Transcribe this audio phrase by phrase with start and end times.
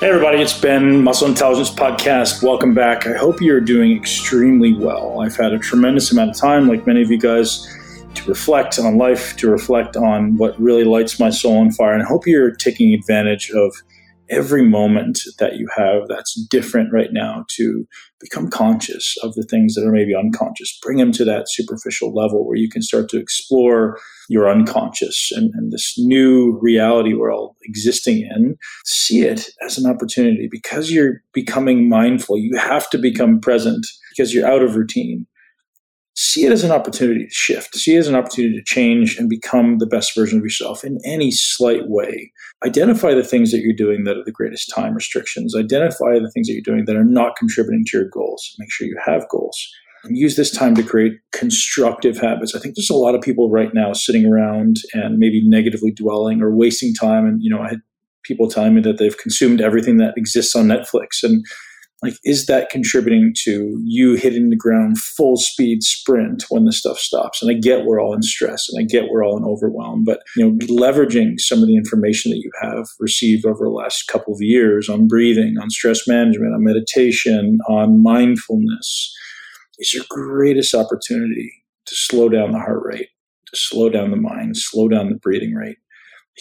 [0.00, 2.40] Hey, everybody, it's Ben, Muscle Intelligence Podcast.
[2.40, 3.04] Welcome back.
[3.08, 5.18] I hope you're doing extremely well.
[5.18, 7.66] I've had a tremendous amount of time, like many of you guys,
[8.14, 12.02] to reflect on life, to reflect on what really lights my soul on fire, and
[12.04, 13.74] I hope you're taking advantage of
[14.30, 17.86] every moment that you have that's different right now to
[18.20, 20.78] become conscious of the things that are maybe unconscious.
[20.82, 25.52] Bring them to that superficial level where you can start to explore your unconscious and,
[25.54, 28.56] and this new reality we're all existing in.
[28.84, 32.38] See it as an opportunity because you're becoming mindful.
[32.38, 35.26] You have to become present because you're out of routine
[36.20, 39.28] see it as an opportunity to shift, see it as an opportunity to change and
[39.28, 42.32] become the best version of yourself in any slight way.
[42.66, 45.54] Identify the things that you're doing that are the greatest time restrictions.
[45.54, 48.52] Identify the things that you're doing that are not contributing to your goals.
[48.58, 49.56] Make sure you have goals.
[50.02, 52.52] And use this time to create constructive habits.
[52.52, 56.42] I think there's a lot of people right now sitting around and maybe negatively dwelling
[56.42, 57.26] or wasting time.
[57.26, 57.80] And, you know, I had
[58.24, 61.22] people telling me that they've consumed everything that exists on Netflix.
[61.22, 61.44] And
[62.02, 66.98] like is that contributing to you hitting the ground full speed sprint when the stuff
[66.98, 67.42] stops?
[67.42, 70.20] And i get we're all in stress and i get we're all in overwhelm but
[70.36, 74.32] you know leveraging some of the information that you have received over the last couple
[74.32, 79.14] of years on breathing on stress management on meditation on mindfulness
[79.78, 81.52] is your greatest opportunity
[81.86, 83.08] to slow down the heart rate
[83.46, 85.78] to slow down the mind slow down the breathing rate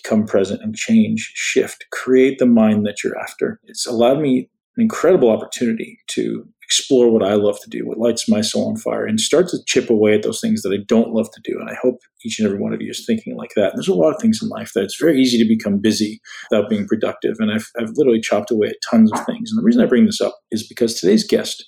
[0.04, 3.60] become present and change shift create the mind that you're after.
[3.66, 8.30] It's allowed me an incredible opportunity to explore what I love to do, what lights
[8.30, 11.14] my soul on fire, and start to chip away at those things that I don't
[11.14, 11.58] love to do.
[11.60, 13.70] And I hope each and every one of you is thinking like that.
[13.70, 16.20] And there's a lot of things in life that it's very easy to become busy
[16.52, 17.38] without being productive.
[17.40, 19.50] And I've, I've literally chopped away at tons of things.
[19.50, 21.66] And the reason I bring this up is because today's guest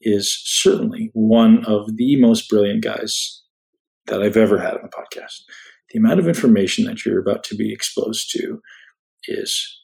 [0.00, 3.42] is certainly one of the most brilliant guys
[4.06, 5.42] that I've ever had on the podcast.
[5.90, 8.60] The amount of information that you're about to be exposed to
[9.28, 9.80] is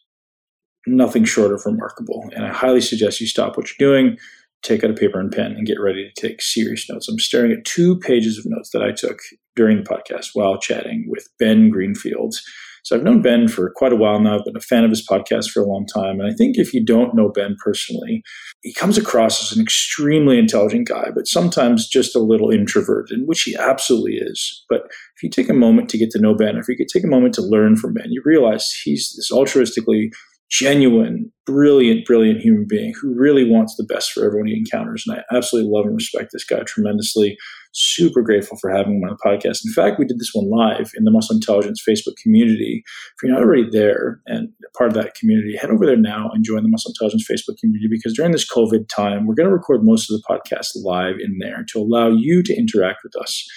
[0.87, 2.29] nothing short of remarkable.
[2.35, 4.19] And I highly suggest you stop what you're doing,
[4.63, 7.09] take out a paper and pen, and get ready to take serious notes.
[7.09, 9.19] I'm staring at two pages of notes that I took
[9.57, 12.35] during the podcast while chatting with Ben Greenfield.
[12.83, 14.39] So I've known Ben for quite a while now.
[14.39, 16.19] I've been a fan of his podcast for a long time.
[16.19, 18.23] And I think if you don't know Ben personally,
[18.63, 23.27] he comes across as an extremely intelligent guy, but sometimes just a little introverted, in
[23.27, 24.65] which he absolutely is.
[24.69, 27.05] But if you take a moment to get to know Ben, if you could take
[27.05, 30.11] a moment to learn from Ben, you realize he's this altruistically
[30.51, 35.05] genuine, brilliant, brilliant human being who really wants the best for everyone he encounters.
[35.07, 37.39] And I absolutely love and respect this guy tremendously.
[37.73, 39.61] Super grateful for having him on the podcast.
[39.65, 42.83] In fact, we did this one live in the Muscle Intelligence Facebook community.
[42.85, 46.45] If you're not already there and part of that community, head over there now and
[46.45, 49.83] join the Muscle Intelligence Facebook community because during this COVID time, we're going to record
[49.85, 53.49] most of the podcast live in there to allow you to interact with us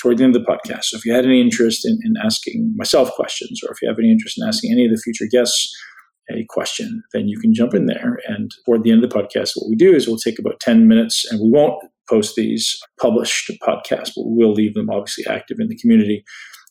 [0.00, 0.84] toward the end of the podcast.
[0.84, 3.98] So if you had any interest in, in asking myself questions or if you have
[3.98, 5.74] any interest in asking any of the future guests,
[6.30, 8.18] a question, then you can jump in there.
[8.26, 10.88] And toward the end of the podcast, what we do is we'll take about 10
[10.88, 15.68] minutes and we won't post these published podcasts, but we'll leave them obviously active in
[15.68, 16.24] the community.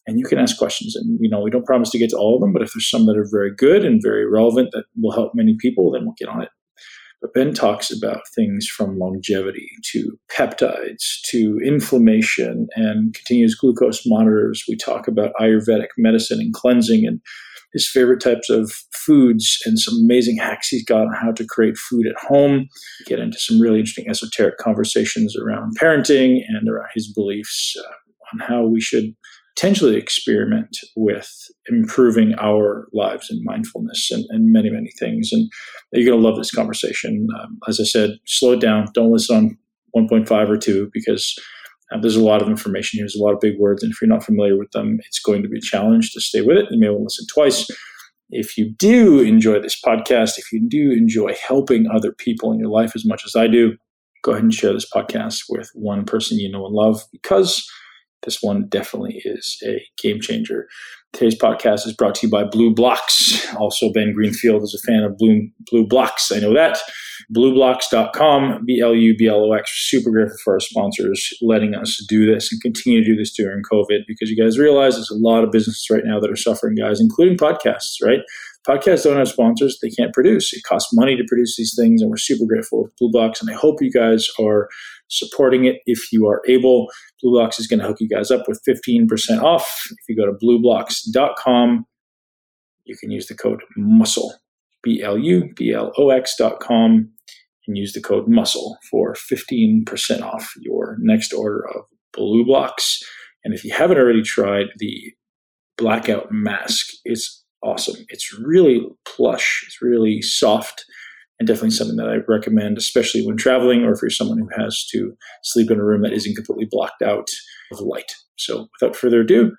[0.08, 0.96] And you can ask questions.
[0.96, 2.90] And you know, we don't promise to get to all of them, but if there's
[2.90, 6.16] some that are very good and very relevant that will help many people, then we'll
[6.18, 6.50] get on it.
[7.22, 14.64] But Ben talks about things from longevity to peptides to inflammation and continuous glucose monitors.
[14.68, 17.22] We talk about Ayurvedic medicine and cleansing and
[17.76, 21.78] his favorite types of foods and some amazing hacks he's got on how to create
[21.78, 22.68] food at home.
[23.06, 28.48] Get into some really interesting esoteric conversations around parenting and around his beliefs uh, on
[28.48, 29.14] how we should
[29.58, 31.30] potentially experiment with
[31.70, 35.32] improving our lives and mindfulness and, and many, many things.
[35.34, 35.50] And
[35.92, 37.28] you're going to love this conversation.
[37.42, 38.88] Um, as I said, slow it down.
[38.94, 39.58] Don't listen
[39.94, 41.38] on 1.5 or 2 because
[41.92, 43.04] uh, there's a lot of information here.
[43.04, 45.44] There's a lot of big words, and if you're not familiar with them, it's going
[45.44, 46.66] to be a challenge to stay with it.
[46.72, 47.68] You may want to listen twice.
[48.30, 52.70] If you do enjoy this podcast, if you do enjoy helping other people in your
[52.70, 53.76] life as much as I do,
[54.24, 57.70] go ahead and share this podcast with one person you know and love because
[58.24, 60.68] this one definitely is a game changer.
[61.14, 63.56] Today's podcast is brought to you by BLUblox.
[63.56, 66.36] Also, Ben Greenfield is a fan of Blue, BLUblox.
[66.36, 66.80] I know that.
[67.36, 69.72] BLUblox.com, B L U B L O X.
[69.90, 73.64] Super grateful for our sponsors letting us do this and continue to do this during
[73.72, 76.76] COVID because you guys realize there's a lot of businesses right now that are suffering,
[76.76, 78.20] guys, including podcasts, right?
[78.68, 80.52] Podcasts don't have sponsors, they can't produce.
[80.52, 83.42] It costs money to produce these things, and we're super grateful BLUblox.
[83.42, 84.68] And I hope you guys are
[85.08, 86.88] supporting it if you are able.
[87.22, 89.08] Blue is going to hook you guys up with 15%
[89.42, 89.88] off.
[89.92, 91.86] If you go to blublox.com,
[92.86, 94.32] you can use the code MUSCLE,
[94.86, 97.12] B L U B L O X.com,
[97.68, 101.86] and use the code MUSCLE for 15% off your next order of
[102.16, 103.02] BLUblox.
[103.44, 105.12] And if you haven't already tried the
[105.78, 108.06] blackout mask, it's awesome.
[108.10, 110.86] It's really plush, it's really soft,
[111.40, 114.86] and definitely something that I recommend, especially when traveling or if you're someone who has
[114.92, 117.28] to sleep in a room that isn't completely blocked out
[117.72, 118.14] of light.
[118.38, 119.52] So, without further ado,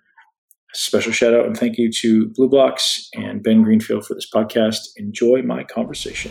[0.76, 4.78] special shout out and thank you to BLUblox and Ben Greenfield for this podcast.
[4.96, 6.30] Enjoy my conversation.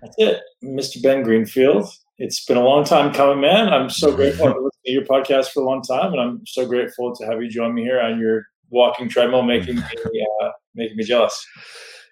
[0.00, 1.02] That's it, Mr.
[1.02, 1.88] Ben Greenfield.
[2.18, 3.72] It's been a long time coming, man.
[3.72, 6.64] I'm so grateful to listen to your podcast for a long time, and I'm so
[6.64, 10.96] grateful to have you join me here on your walking treadmill, making me uh, making
[10.96, 11.44] me jealous.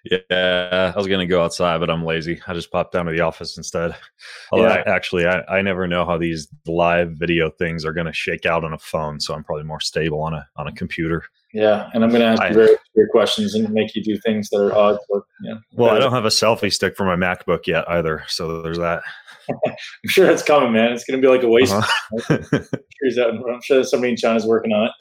[0.03, 2.41] Yeah, I was gonna go outside, but I'm lazy.
[2.45, 3.95] I just popped down to the office instead.
[4.51, 4.83] Although yeah.
[4.85, 8.65] I, actually, I, I never know how these live video things are gonna shake out
[8.65, 11.23] on a phone, so I'm probably more stable on a on a computer.
[11.53, 14.49] Yeah, and I'm gonna ask I, you very clear questions and make you do things
[14.49, 14.97] that are odd.
[15.09, 15.55] But, yeah.
[15.71, 19.03] Well, I don't have a selfie stick for my MacBook yet either, so there's that.
[19.49, 20.91] I'm sure that's coming, man.
[20.91, 21.73] It's gonna be like a waste.
[21.73, 22.39] Uh-huh.
[22.59, 24.91] I'm sure somebody in China's working on it.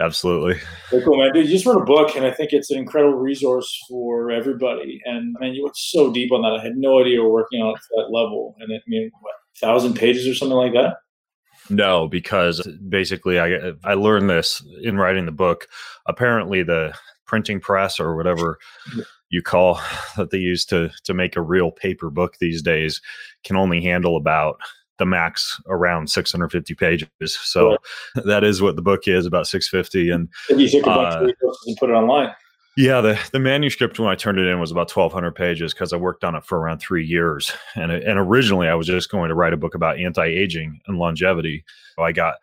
[0.00, 0.58] Absolutely.
[0.90, 1.32] Very cool, man.
[1.32, 5.02] Dude, you just wrote a book, and I think it's an incredible resource for everybody.
[5.04, 6.58] And man, you went so deep on that.
[6.58, 8.56] I had no idea you were working on it to that level.
[8.58, 10.96] And it, I mean, what, thousand pages or something like that?
[11.68, 15.68] No, because basically, I I learned this in writing the book.
[16.06, 16.94] Apparently, the
[17.26, 18.58] printing press or whatever
[19.30, 19.80] you call
[20.16, 23.00] that they use to to make a real paper book these days
[23.44, 24.60] can only handle about
[25.02, 27.08] the max around 650 pages.
[27.20, 27.76] So
[28.24, 30.10] that is what the book is about 650.
[30.10, 32.32] And you took a bunch uh, of resources and put it online.
[32.76, 35.96] Yeah, the, the manuscript when I turned it in was about 1,200 pages because I
[35.96, 37.52] worked on it for around three years.
[37.74, 40.98] And, and originally I was just going to write a book about anti aging and
[40.98, 41.64] longevity.
[41.96, 42.36] So I got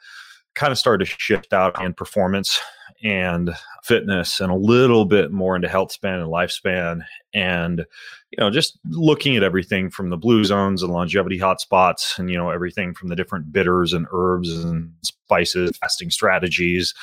[0.54, 2.60] kind of started to shift out in performance
[3.04, 3.52] and
[3.84, 7.02] fitness and a little bit more into health span and lifespan
[7.34, 7.86] and
[8.32, 12.38] you know just looking at everything from the blue zones and longevity hotspots and you
[12.38, 16.94] know everything from the different bitters and herbs and spices fasting strategies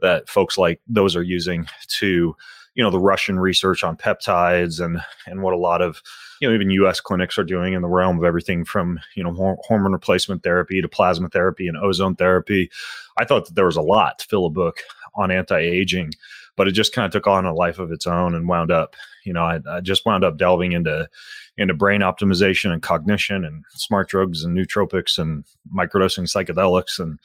[0.00, 2.36] that folks like those are using to
[2.74, 6.02] you know the russian research on peptides and and what a lot of
[6.40, 9.32] you know even us clinics are doing in the realm of everything from you know
[9.62, 12.70] hormone replacement therapy to plasma therapy and ozone therapy.
[13.16, 14.82] I thought that there was a lot to fill a book
[15.16, 16.12] on anti-aging
[16.56, 18.94] but it just kind of took on a life of its own and wound up
[19.24, 21.08] you know I, I, just wound up delving into
[21.56, 27.18] into brain optimization and cognition and smart drugs and nootropics and microdosing psychedelics and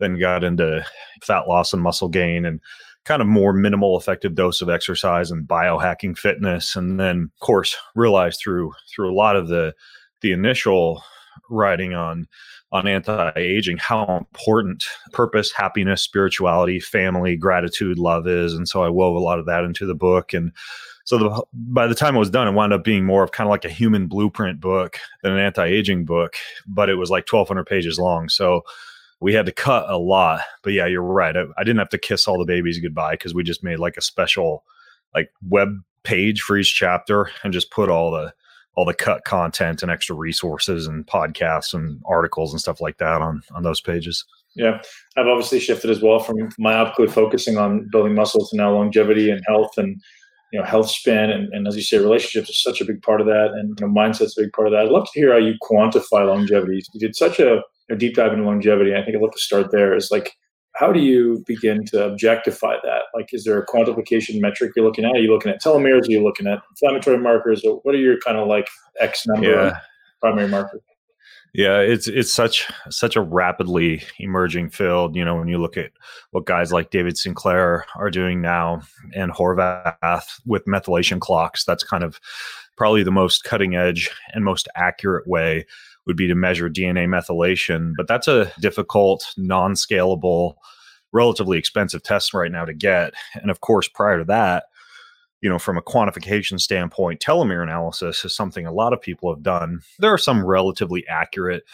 [0.00, 0.84] then got into
[1.22, 2.60] fat loss and muscle gain and
[3.04, 6.74] kind of more minimal effective dose of exercise and biohacking fitness.
[6.74, 9.74] And then of course realized through through a lot of the
[10.22, 11.02] the initial
[11.50, 12.26] writing on
[12.74, 18.52] on anti-aging how important purpose happiness spirituality family gratitude love is.
[18.52, 20.34] And so i wove a lot of that into the book.
[20.34, 20.50] And
[21.04, 23.46] so the, by the time it was done it wound up being more of kind
[23.46, 26.34] of like a human blueprint book than an anti-aging book
[26.66, 28.28] but it was like 1200 pages long.
[28.28, 28.62] So
[29.20, 30.40] we had to cut a lot.
[30.64, 31.36] But yeah you're right.
[31.36, 33.96] I, I didn't have to kiss all the babies goodbye because we just made like
[33.96, 34.64] a special
[35.14, 38.34] like web page for each chapter and just put all the
[38.76, 43.22] all the cut content and extra resources and podcasts and articles and stuff like that
[43.22, 44.24] on on those pages.
[44.56, 44.80] Yeah,
[45.16, 49.30] I've obviously shifted as well from my myopically focusing on building muscle to now longevity
[49.30, 50.00] and health and
[50.52, 53.20] you know health span and, and as you say relationships is such a big part
[53.20, 54.84] of that and you know, mindset's a big part of that.
[54.84, 56.82] I'd love to hear how you quantify longevity.
[56.92, 58.94] You did such a, a deep dive into longevity.
[58.94, 59.94] I think I'd love to start there.
[59.94, 60.32] Is like
[60.74, 63.02] how do you begin to objectify that?
[63.14, 65.12] Like, is there a quantification metric you're looking at?
[65.12, 66.08] Are you looking at telomeres?
[66.08, 67.64] Are you looking at inflammatory markers?
[67.64, 68.68] Or what are your kind of like
[69.00, 69.78] X number yeah.
[70.20, 70.82] primary markers?
[71.54, 75.14] Yeah, it's it's such such a rapidly emerging field.
[75.14, 75.92] You know, when you look at
[76.32, 78.82] what guys like David Sinclair are doing now
[79.14, 82.18] and Horvath with methylation clocks, that's kind of
[82.76, 85.64] probably the most cutting edge and most accurate way
[86.06, 90.54] would be to measure DNA methylation, but that's a difficult, non scalable,
[91.12, 93.14] relatively expensive test right now to get.
[93.34, 94.64] And of course, prior to that,
[95.40, 99.42] you know, from a quantification standpoint, telomere analysis is something a lot of people have
[99.42, 99.80] done.
[99.98, 101.64] There are some relatively accurate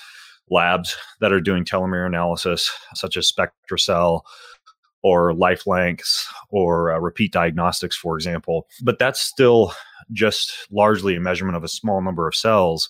[0.50, 4.22] labs that are doing telomere analysis, such as SpectraCell
[5.02, 8.66] or life lengths or uh, repeat diagnostics, for example.
[8.82, 9.72] But that's still
[10.12, 12.88] just largely a measurement of a small number of cells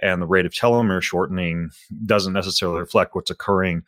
[0.00, 1.70] and the rate of telomere shortening
[2.06, 3.82] doesn't necessarily reflect what's occurring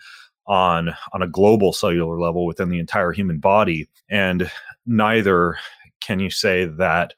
[0.46, 3.88] on on a global cellular level within the entire human body.
[4.10, 4.50] And
[4.86, 5.56] neither
[6.00, 7.14] can you say that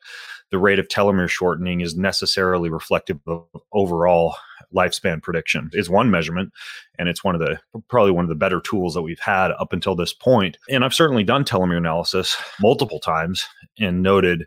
[0.50, 4.36] the rate of telomere shortening is necessarily reflective of overall
[4.74, 5.70] lifespan prediction.
[5.72, 6.52] Is one measurement
[6.98, 9.72] and it's one of the probably one of the better tools that we've had up
[9.72, 10.58] until this point.
[10.68, 13.46] And i've certainly done telomere analysis multiple times
[13.78, 14.46] and noted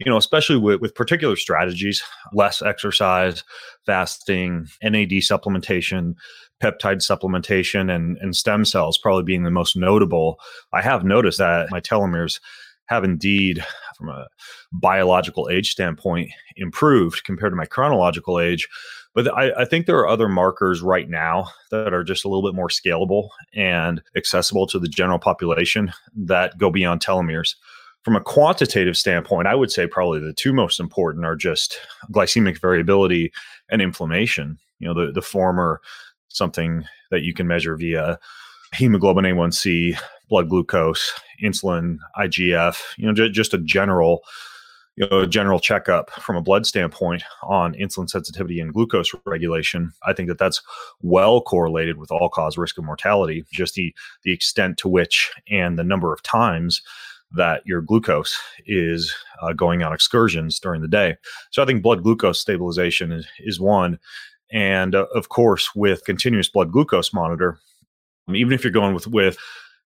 [0.00, 2.02] you know, especially with, with particular strategies,
[2.32, 3.44] less exercise,
[3.84, 6.14] fasting, NAD supplementation,
[6.62, 10.40] peptide supplementation, and, and stem cells probably being the most notable.
[10.72, 12.40] I have noticed that my telomeres
[12.86, 13.64] have indeed,
[13.96, 14.26] from a
[14.72, 18.68] biological age standpoint, improved compared to my chronological age.
[19.14, 22.48] But I, I, think there are other markers right now that are just a little
[22.48, 27.54] bit more scalable and accessible to the general population that go beyond telomeres.
[28.02, 31.78] From a quantitative standpoint, I would say probably the two most important are just
[32.10, 33.32] glycemic variability
[33.70, 34.58] and inflammation.
[34.78, 35.80] You know, the, the former,
[36.28, 38.18] something that you can measure via
[38.72, 44.22] hemoglobin A1C, blood glucose, insulin, IGF, you know, j- just a general
[44.96, 49.92] you know, a general checkup from a blood standpoint on insulin sensitivity and glucose regulation,
[50.04, 50.60] I think that that's
[51.00, 53.44] well correlated with all cause risk of mortality.
[53.52, 56.82] Just the the extent to which and the number of times
[57.36, 61.16] that your glucose is uh, going on excursions during the day.
[61.50, 63.98] So I think blood glucose stabilization is, is one.
[64.52, 67.58] And uh, of course, with continuous blood glucose monitor,
[68.34, 69.36] even if you're going with with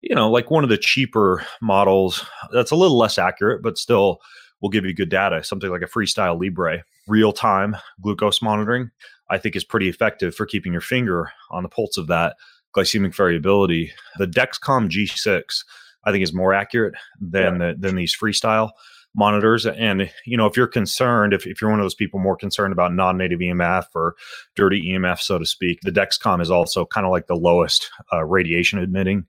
[0.01, 4.19] you know like one of the cheaper models that's a little less accurate, but still
[4.61, 5.43] will give you good data.
[5.43, 8.89] Something like a Freestyle Libre, real time glucose monitoring,
[9.29, 12.37] I think is pretty effective for keeping your finger on the pulse of that
[12.75, 13.91] glycemic variability.
[14.17, 15.63] The Dexcom G6
[16.05, 17.71] I think is more accurate than yeah.
[17.71, 18.71] the, than these freestyle
[19.15, 19.65] monitors.
[19.65, 22.73] And you know, if you're concerned, if, if you're one of those people more concerned
[22.73, 24.15] about non-native EMF or
[24.55, 28.23] dirty EMF, so to speak, the Dexcom is also kind of like the lowest uh,
[28.23, 29.25] radiation emitting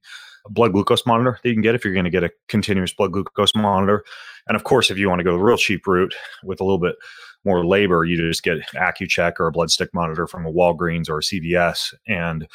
[0.50, 3.12] blood glucose monitor that you can get if you're going to get a continuous blood
[3.12, 4.04] glucose monitor.
[4.46, 6.78] And of course, if you want to go the real cheap route with a little
[6.78, 6.96] bit
[7.44, 11.18] more labor, you just get Accu-Chek or a blood stick monitor from a Walgreens or
[11.18, 11.94] a CVS.
[12.06, 12.46] And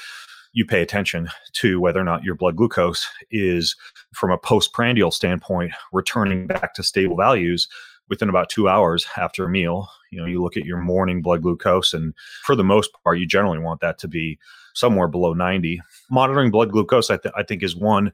[0.54, 3.76] you pay attention to whether or not your blood glucose is,
[4.14, 7.68] from a postprandial standpoint, returning back to stable values
[8.10, 9.88] within about two hours after a meal.
[10.12, 12.14] You know, you look at your morning blood glucose, and
[12.44, 14.40] for the most part, you generally want that to be
[14.74, 15.82] somewhere below 90.
[16.10, 18.12] Monitoring blood glucose, I, th- I think, is one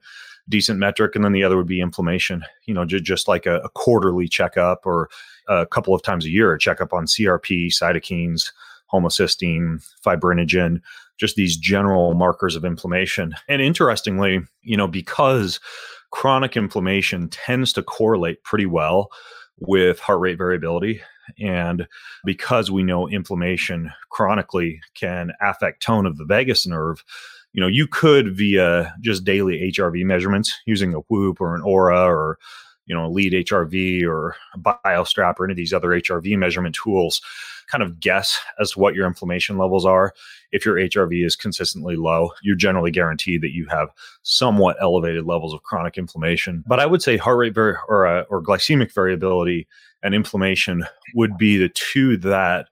[0.49, 2.43] decent metric, and then the other would be inflammation.
[2.65, 5.09] You know, j- just like a, a quarterly checkup or
[5.47, 8.51] a couple of times a year, a checkup on CRP, cytokines,
[8.91, 10.81] homocysteine, fibrinogen,
[11.17, 13.33] just these general markers of inflammation.
[13.47, 15.59] And interestingly, you know, because
[16.11, 19.09] chronic inflammation tends to correlate pretty well
[19.59, 21.01] with heart rate variability.
[21.39, 21.87] And
[22.23, 27.03] because we know inflammation chronically can affect tone of the vagus nerve,
[27.53, 32.05] you know, you could via just daily HRV measurements using a Whoop or an Oura
[32.05, 32.37] or
[32.85, 36.75] you know, a Elite HRV or a BioStrap or any of these other HRV measurement
[36.75, 37.21] tools,
[37.67, 40.13] kind of guess as to what your inflammation levels are.
[40.51, 43.89] If your HRV is consistently low, you're generally guaranteed that you have
[44.23, 46.63] somewhat elevated levels of chronic inflammation.
[46.67, 49.67] But I would say heart rate vari- or, uh, or glycemic variability
[50.03, 52.67] and inflammation would be the two that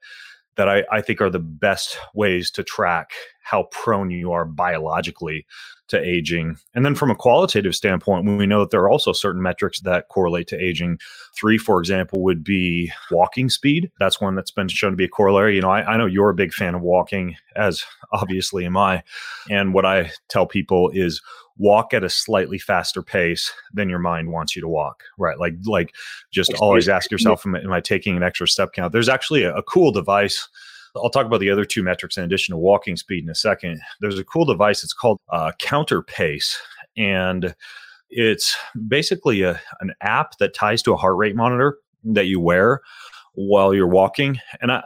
[0.56, 3.10] that I, I think are the best ways to track
[3.42, 5.46] how prone you are biologically
[5.88, 6.56] to aging.
[6.74, 10.08] And then from a qualitative standpoint, we know that there are also certain metrics that
[10.08, 10.98] correlate to aging.
[11.36, 13.90] Three, for example, would be walking speed.
[14.00, 15.56] That's one that's been shown to be a corollary.
[15.56, 19.02] You know, I, I know you're a big fan of walking, as obviously am I.
[19.50, 21.20] And what I tell people is
[21.56, 25.54] walk at a slightly faster pace than your mind wants you to walk right like
[25.66, 25.94] like
[26.32, 29.62] just always ask yourself am, I taking an extra step count there's actually a, a
[29.62, 30.48] cool device
[30.96, 33.80] I'll talk about the other two metrics in addition to walking speed in a second.
[34.00, 34.84] There's a cool device.
[34.84, 36.56] It's called uh, Counter Pace,
[36.96, 37.54] and
[38.10, 38.56] it's
[38.86, 42.80] basically a, an app that ties to a heart rate monitor that you wear
[43.32, 44.38] while you're walking.
[44.60, 44.84] And I,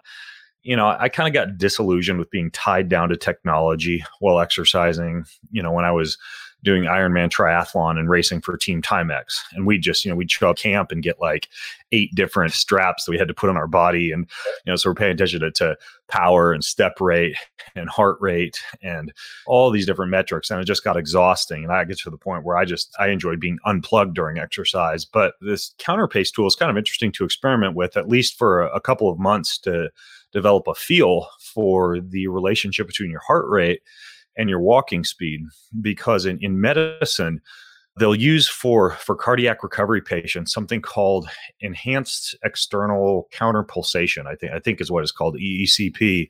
[0.62, 5.24] you know, I kind of got disillusioned with being tied down to technology while exercising.
[5.50, 6.16] You know, when I was
[6.64, 9.38] doing Ironman triathlon and racing for Team Timex.
[9.52, 11.48] And we just, you know, we'd show up camp and get like
[11.92, 14.10] eight different straps that we had to put on our body.
[14.10, 14.28] And,
[14.64, 15.76] you know, so we're paying attention to, to
[16.08, 17.36] power and step rate
[17.76, 19.12] and heart rate and
[19.46, 20.50] all these different metrics.
[20.50, 21.62] And it just got exhausting.
[21.62, 25.04] And I get to the point where I just, I enjoyed being unplugged during exercise.
[25.04, 28.62] But this counter pace tool is kind of interesting to experiment with, at least for
[28.62, 29.90] a, a couple of months to
[30.32, 33.80] develop a feel for the relationship between your heart rate
[34.38, 35.42] and your walking speed
[35.82, 37.40] because in, in medicine
[37.98, 41.28] they'll use for for cardiac recovery patients something called
[41.60, 46.28] enhanced external counter pulsation i think i think is what it's called eecp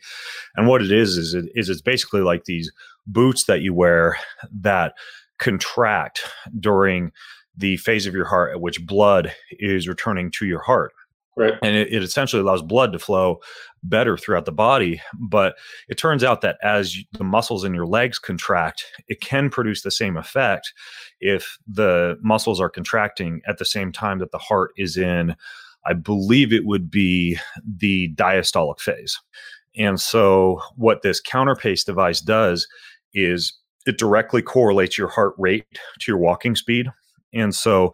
[0.57, 2.73] and what it is is it is it's basically like these
[3.07, 4.17] boots that you wear
[4.51, 4.95] that
[5.39, 6.23] contract
[6.59, 7.13] during
[7.57, 10.93] the phase of your heart at which blood is returning to your heart
[11.39, 11.55] Right.
[11.63, 13.41] And it, it, essentially allows blood to flow
[13.83, 15.01] better throughout the body.
[15.19, 15.57] But
[15.89, 19.91] it turns out that as the muscles in your legs contract, it can produce the
[19.91, 20.73] same effect
[21.21, 25.37] if the muscles are contracting at the same time that the heart is in
[25.89, 29.19] I believe it would be the diastolic phase.
[29.77, 32.67] And so, what this counter pace device does
[33.15, 33.55] is
[33.87, 35.67] it directly correlates your heart rate
[36.01, 36.89] to your walking speed.
[37.33, 37.93] And so,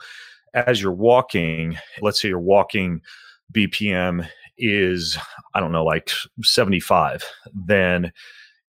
[0.55, 3.01] as you're walking, let's say you're walking
[3.53, 5.19] BPM is,
[5.55, 6.11] I don't know, like
[6.43, 7.25] 75,
[7.55, 8.13] then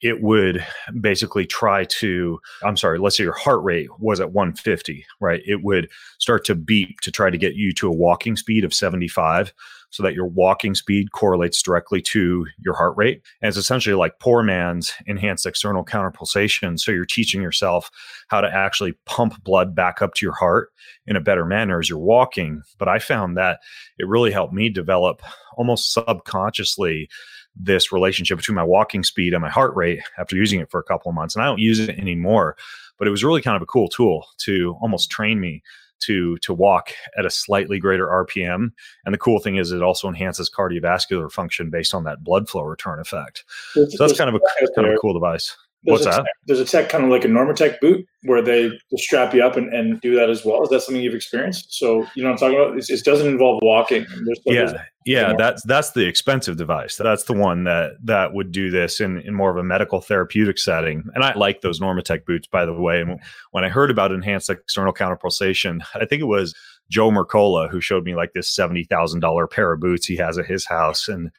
[0.02, 0.64] it would
[1.00, 5.42] basically try to i'm sorry let's say your heart rate was at 150 right?
[5.46, 5.90] It would
[6.20, 9.54] start to beep to try to get you to a walking speed of 75
[9.90, 13.22] so that your walking speed correlates directly to your heart rate.
[13.42, 17.90] And it's essentially like poor man's enhanced external counterpulsation so you're teaching yourself
[18.28, 20.72] how to actually pump blood back up to your heart
[21.08, 22.62] in a better manner as you're walking.
[22.78, 23.60] But i found that
[23.98, 25.22] it really helped me develop
[25.58, 27.10] almost subconsciously
[27.56, 30.84] this relationship between my walking speed and my heart rate after using it for a
[30.84, 31.36] couple of months.
[31.36, 32.58] And I don't use it anymore,
[32.98, 35.64] but it was really kind of a cool tool to almost train me
[36.02, 38.72] to to walk at a slightly greater RPM.
[39.06, 42.64] And the cool thing is it also enhances cardiovascular function based on that blood flow
[42.64, 43.44] return effect.
[43.74, 44.40] So that's kind of a
[44.76, 45.56] kind of a cool device.
[45.86, 46.24] There's What's that?
[46.24, 49.56] Tech, there's a tech kind of like a Normatec boot where they strap you up
[49.56, 50.64] and, and do that as well.
[50.64, 51.76] Is that something you've experienced?
[51.78, 52.78] So you know what I'm talking about?
[52.78, 54.04] It's, it doesn't involve walking.
[54.26, 54.74] There's, yeah, there's,
[55.06, 55.34] yeah.
[55.38, 56.96] That's that's the expensive device.
[56.96, 60.58] That's the one that that would do this in in more of a medical therapeutic
[60.58, 61.04] setting.
[61.14, 63.02] And I like those Normatec boots, by the way.
[63.02, 63.20] And
[63.52, 66.56] when I heard about enhanced external counterpulsation, I think it was
[66.90, 70.38] Joe Mercola, who showed me like this seventy thousand dollar pair of boots he has
[70.38, 71.32] at his house, and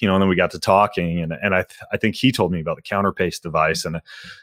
[0.00, 2.30] you know, and then we got to talking, and and I th- I think he
[2.30, 4.00] told me about the counterpace device, and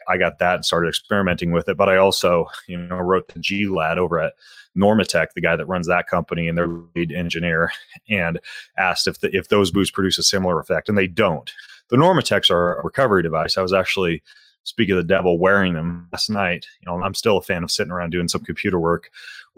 [0.08, 1.78] I got that and started experimenting with it.
[1.78, 4.34] But I also you know wrote the Gilad over at
[4.80, 7.72] Normatec, the guy that runs that company and their lead engineer,
[8.10, 8.40] and
[8.78, 11.52] asked if the, if those boots produce a similar effect, and they don't.
[11.90, 13.58] The Normatecs are a recovery device.
[13.58, 14.24] I was actually
[14.64, 17.72] speak of the devil wearing them last night you know i'm still a fan of
[17.72, 19.10] sitting around doing some computer work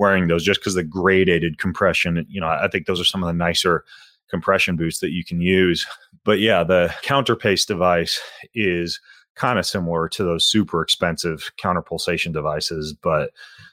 [0.01, 3.27] wearing those just because the gradated compression, you know, I think those are some of
[3.27, 3.85] the nicer
[4.29, 5.85] compression boots that you can use.
[6.23, 8.19] But yeah, the counterpace device
[8.53, 8.99] is
[9.35, 13.31] kind of similar to those super expensive counter pulsation devices, but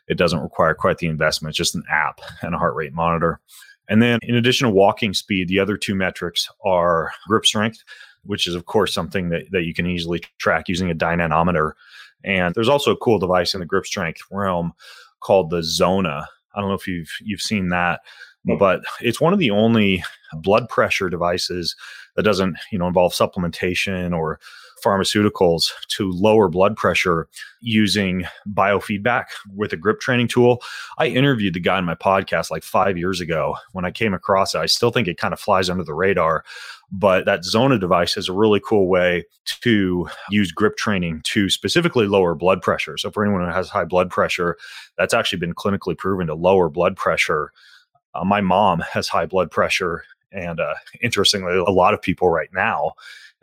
[0.09, 1.51] it doesn't require quite the investment.
[1.51, 3.40] It's just an app and a heart rate monitor.
[3.88, 7.85] And then, in addition to walking speed, the other two metrics are grip strength,
[8.25, 11.75] which is, of course, something that, that you can easily track using a dynamometer.
[12.25, 14.73] And there's also a cool device in the grip strength realm
[15.21, 16.27] called the Zona.
[16.55, 18.01] I don't know if you've you've seen that,
[18.59, 20.03] but it's one of the only
[20.35, 21.77] blood pressure devices
[22.16, 24.40] that doesn't you know involve supplementation or
[24.83, 27.29] pharmaceuticals to lower blood pressure
[27.61, 30.62] using biofeedback with a grip training tool.
[30.99, 34.55] I interviewed the guy in my podcast like five years ago when I came across
[34.55, 34.59] it.
[34.59, 36.45] I still think it kind of flies under the radar.
[36.91, 39.25] But that Zona device is a really cool way
[39.62, 42.97] to use grip training to specifically lower blood pressure.
[42.97, 44.57] So, for anyone who has high blood pressure,
[44.97, 47.53] that's actually been clinically proven to lower blood pressure.
[48.14, 50.05] Uh, my mom has high blood pressure.
[50.33, 52.93] And uh, interestingly, a lot of people right now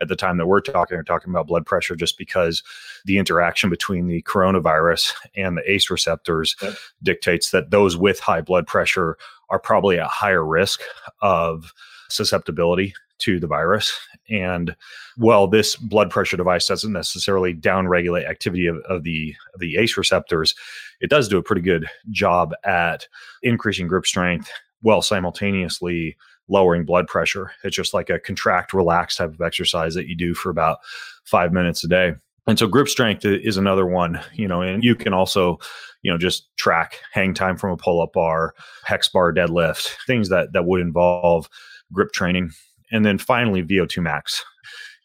[0.02, 2.64] at the time that we're talking are talking about blood pressure just because
[3.06, 6.76] the interaction between the coronavirus and the ACE receptors yep.
[7.04, 9.18] dictates that those with high blood pressure
[9.50, 10.82] are probably at higher risk
[11.22, 11.74] of
[12.10, 13.98] susceptibility to the virus.
[14.30, 14.76] And
[15.18, 19.98] well, this blood pressure device doesn't necessarily downregulate activity of, of the of the ACE
[19.98, 20.56] receptors.
[21.00, 23.08] It does do a pretty good job at
[23.44, 27.52] increasing grip strength while simultaneously lowering blood pressure.
[27.64, 30.80] It's just like a contract, relax type of exercise that you do for about
[31.24, 32.14] five minutes a day.
[32.48, 35.58] And so grip strength is another one, you know, and you can also,
[36.04, 38.54] you know, just track hang time from a pull up bar,
[38.84, 41.50] hex bar deadlift, things that that would involve
[41.92, 42.52] grip training
[42.92, 44.44] and then finally VO2 max.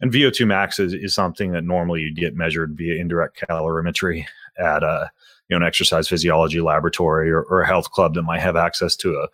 [0.02, 4.26] And VO2 max is, is something that normally you'd get measured via indirect calorimetry
[4.58, 5.10] at a
[5.48, 8.96] you know an exercise physiology laboratory or, or a health club that might have access
[8.96, 9.28] to a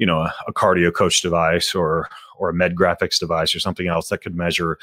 [0.00, 2.08] you know a, a cardio coach device or
[2.38, 4.78] or a MedGraphics device or something else that could measure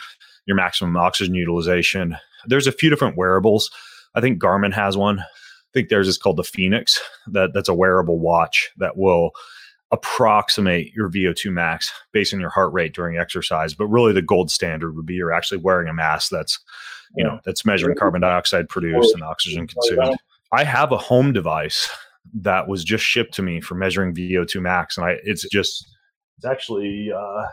[0.45, 2.15] your maximum oxygen utilization.
[2.45, 3.69] There's a few different wearables.
[4.15, 5.19] I think Garmin has one.
[5.19, 5.25] I
[5.73, 7.01] think theirs is called the Fenix.
[7.25, 9.31] That that's a wearable watch that will
[9.91, 13.73] approximate your VO2 max based on your heart rate during exercise.
[13.73, 16.59] But really, the gold standard would be you're actually wearing a mask that's,
[17.15, 20.17] you know, that's measuring carbon dioxide produced and oxygen consumed.
[20.51, 21.89] I have a home device
[22.33, 25.87] that was just shipped to me for measuring VO2 max, and I it's just
[26.37, 27.45] it's actually uh,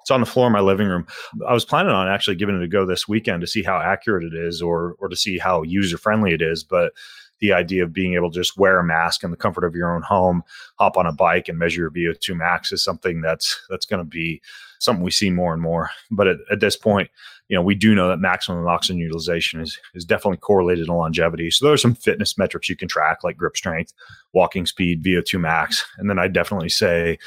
[0.00, 1.06] it's on the floor in my living room.
[1.46, 4.24] I was planning on actually giving it a go this weekend to see how accurate
[4.24, 6.92] it is, or or to see how user friendly it is, but
[7.40, 9.94] the idea of being able to just wear a mask in the comfort of your
[9.94, 10.42] own home,
[10.78, 14.08] hop on a bike and measure your VO2 max is something that's that's going to
[14.08, 14.40] be
[14.78, 15.90] something we see more and more.
[16.10, 17.10] But at, at, this point,
[17.48, 21.50] you know, we do know that maximum oxygen utilization is is definitely correlated to longevity.
[21.50, 23.92] So there are some fitness metrics you can track like grip strength,
[24.32, 27.18] walking speed, VO2 max, and then I definitely say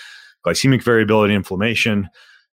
[0.45, 2.09] glycemic variability, inflammation.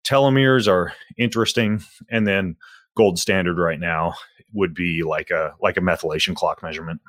[0.04, 2.56] Telomeres are interesting, and then
[2.96, 4.14] gold standard right now
[4.52, 7.00] would be like a like a methylation clock measurement.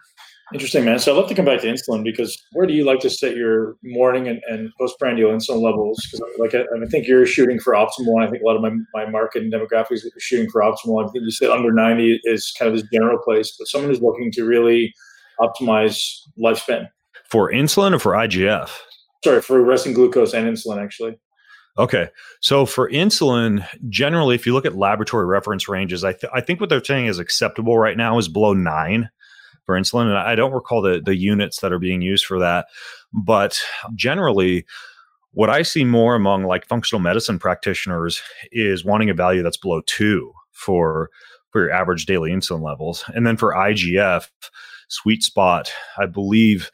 [0.53, 0.97] Interesting, man.
[0.97, 3.35] So I'd love to come back to insulin because where do you like to set
[3.35, 5.99] your morning and, and postprandial insulin levels?
[6.05, 8.15] Because like I, I, think you're shooting for optimal.
[8.15, 11.03] and I think a lot of my, my market and demographics are shooting for optimal.
[11.03, 14.01] I think you said under 90 is kind of this general place, but someone who's
[14.01, 14.93] looking to really
[15.41, 16.01] optimize
[16.39, 16.87] lifespan.
[17.29, 18.69] For insulin or for IGF?
[19.25, 21.19] Sorry, for resting glucose and insulin, actually.
[21.77, 22.07] Okay.
[22.39, 26.61] So for insulin, generally, if you look at laboratory reference ranges, I, th- I think
[26.61, 29.09] what they're saying is acceptable right now is below nine
[29.67, 30.07] for insulin.
[30.07, 32.65] And I don't recall the, the units that are being used for that.
[33.13, 33.59] But
[33.93, 34.65] generally,
[35.33, 39.81] what I see more among like functional medicine practitioners is wanting a value that's below
[39.85, 41.11] two for
[41.51, 43.03] for your average daily insulin levels.
[43.09, 44.29] And then for IGF,
[44.87, 46.71] sweet spot, I believe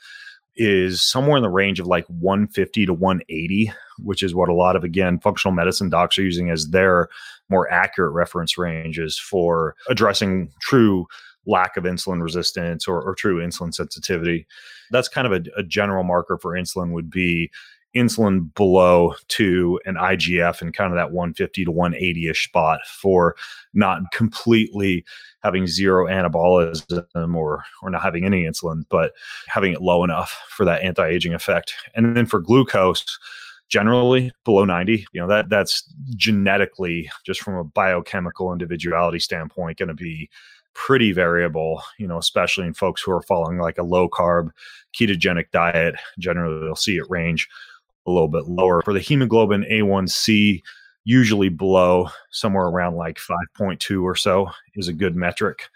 [0.55, 4.75] is somewhere in the range of like 150 to 180, which is what a lot
[4.75, 7.09] of again functional medicine docs are using as their
[7.49, 11.07] more accurate reference ranges for addressing true
[11.45, 14.47] lack of insulin resistance or, or true insulin sensitivity.
[14.91, 17.51] That's kind of a, a general marker for insulin would be
[17.95, 23.35] insulin below two and IGF and kind of that 150 to 180 ish spot for
[23.73, 25.05] not completely
[25.43, 29.11] having zero anabolism or or not having any insulin, but
[29.47, 31.73] having it low enough for that anti-aging effect.
[31.93, 33.19] And then for glucose,
[33.69, 35.83] generally below 90 you know that that's
[36.15, 40.29] genetically just from a biochemical individuality standpoint going to be
[40.73, 44.49] pretty variable, you know, especially in folks who are following like a low carb
[44.97, 45.95] ketogenic diet.
[46.19, 47.47] Generally, they'll see it range
[48.05, 48.81] a little bit lower.
[48.81, 50.61] For the hemoglobin A1C,
[51.05, 55.69] usually below somewhere around like 5.2 or so is a good metric.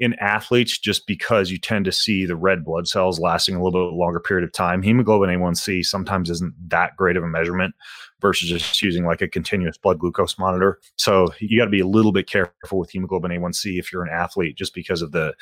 [0.00, 3.90] In athletes, just because you tend to see the red blood cells lasting a little
[3.90, 7.76] bit longer period of time, hemoglobin A1C sometimes isn't that great of a measurement
[8.20, 10.80] versus just using like a continuous blood glucose monitor.
[10.96, 14.12] So you got to be a little bit careful with hemoglobin A1C if you're an
[14.12, 15.32] athlete, just because of the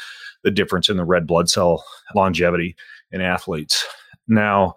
[0.43, 1.83] the difference in the red blood cell
[2.15, 2.77] longevity
[3.11, 3.87] in athletes.
[4.29, 4.75] Now,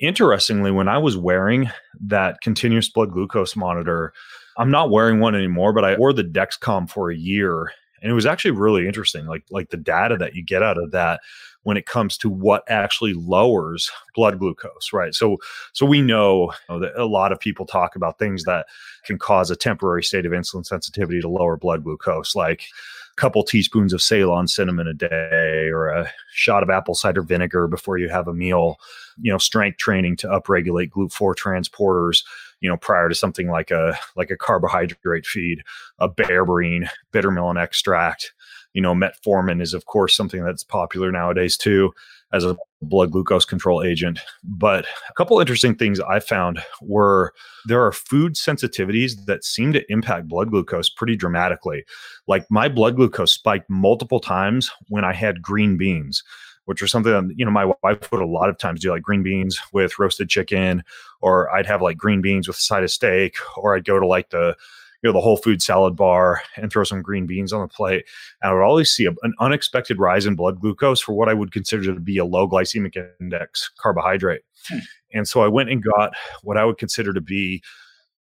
[0.00, 4.12] interestingly, when I was wearing that continuous blood glucose monitor,
[4.58, 8.14] I'm not wearing one anymore, but I wore the Dexcom for a year and it
[8.14, 11.20] was actually really interesting like like the data that you get out of that
[11.64, 15.14] when it comes to what actually lowers blood glucose right?
[15.14, 15.38] So
[15.72, 18.66] so we know, that a lot of people talk about things that
[19.04, 22.64] can cause a temporary state of insulin sensitivity to lower blood glucose like
[23.12, 27.68] a couple teaspoons of ceylon cinnamon a day or a shot of apple cider vinegar
[27.68, 28.76] before you have a meal
[29.20, 32.24] you know strength training to upregulate glut4 transporters
[32.64, 35.62] you know prior to something like a like a carbohydrate feed
[35.98, 38.32] a berberine bitter melon extract
[38.72, 41.92] you know metformin is of course something that's popular nowadays too
[42.32, 44.18] as a blood glucose control agent.
[44.42, 47.32] But a couple interesting things i found were
[47.66, 51.84] there are food sensitivities that seem to impact blood glucose pretty dramatically.
[52.26, 56.22] Like my blood glucose spiked multiple times when i had green beans
[56.66, 59.02] which are something that, you know, my wife would a lot of times do like
[59.02, 60.82] green beans with roasted chicken,
[61.20, 64.06] or I'd have like green beans with a side of steak, or I'd go to
[64.06, 64.56] like the,
[65.02, 68.06] you know, the whole food salad bar and throw some green beans on the plate.
[68.42, 71.34] And I would always see a, an unexpected rise in blood glucose for what I
[71.34, 74.40] would consider to be a low glycemic index carbohydrate.
[74.68, 74.78] Hmm.
[75.12, 77.62] And so I went and got what I would consider to be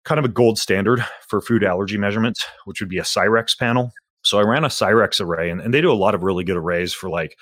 [0.04, 3.92] kind of a gold standard for food allergy measurements, which would be a Cyrex panel.
[4.22, 6.56] So I ran a Cyrex array, and, and they do a lot of really good
[6.56, 7.36] arrays for like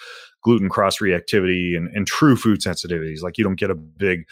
[0.44, 3.22] gluten cross reactivity and, and true food sensitivities.
[3.22, 4.26] Like you don't get a big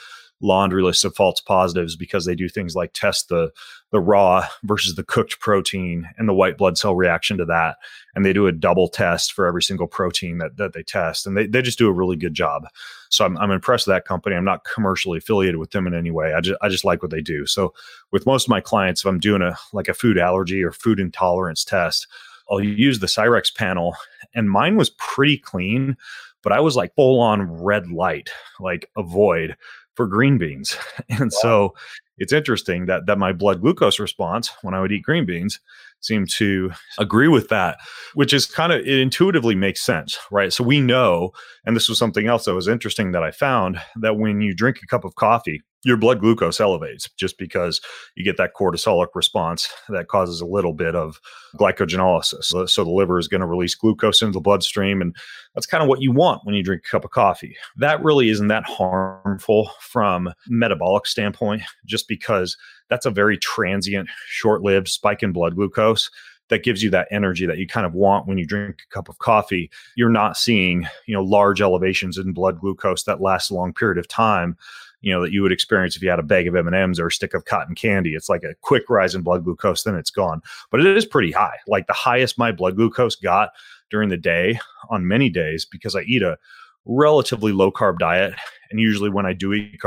[0.45, 3.51] laundry list of false positives because they do things like test the
[3.93, 7.77] the raw versus the cooked protein and the white blood cell reaction to that.
[8.15, 11.27] And they do a double test for every single protein that, that they test.
[11.27, 12.65] And they, they just do a really good job.
[13.11, 14.35] So I'm, I'm impressed with that company.
[14.35, 16.33] I'm not commercially affiliated with them in any way.
[16.33, 17.45] I just, I just like what they do.
[17.45, 17.75] So
[18.13, 21.01] with most of my clients if i'm doing a like a food allergy or food
[21.01, 22.07] intolerance test
[22.53, 23.97] I'll use the Cyrex panel,
[24.35, 25.97] and mine was pretty clean,
[26.43, 28.29] but I was like full on red light,
[28.61, 29.57] like avoid
[29.95, 30.77] for green beans.
[31.09, 31.39] And wow.
[31.41, 31.75] so
[32.19, 35.61] it's interesting that that my blood glucose response when I would eat green beans
[36.03, 37.79] seemed to agree with that,
[38.15, 40.53] which is kind of it intuitively makes sense, right?
[40.53, 41.31] So we know,
[41.65, 44.81] and this was something else that was interesting that I found that when you drink
[44.83, 47.81] a cup of coffee, your blood glucose elevates just because
[48.15, 51.19] you get that cortisolic response that causes a little bit of
[51.59, 52.69] glycogenolysis.
[52.69, 55.01] So the liver is going to release glucose into the bloodstream.
[55.01, 55.17] And
[55.57, 57.57] that's kind of what you want when you drink a cup of coffee.
[57.79, 62.57] That really isn't that harmful from metabolic standpoint, just because
[62.89, 66.11] that's a very transient, short-lived spike in blood glucose
[66.49, 69.09] that gives you that energy that you kind of want when you drink a cup
[69.09, 69.71] of coffee.
[69.97, 73.99] You're not seeing, you know, large elevations in blood glucose that last a long period
[73.99, 74.57] of time
[75.03, 77.13] you know that you would experience if you had a bag of m&ms or a
[77.13, 78.15] stick of cotton candy.
[78.15, 80.41] It's like a quick rise in blood glucose then it's gone.
[80.71, 81.59] But it is pretty high.
[81.67, 83.51] Like the highest my blood glucose got
[83.91, 86.39] during the day on many days because i eat a
[86.87, 88.35] relatively low carb diet
[88.71, 89.79] and usually when i do eat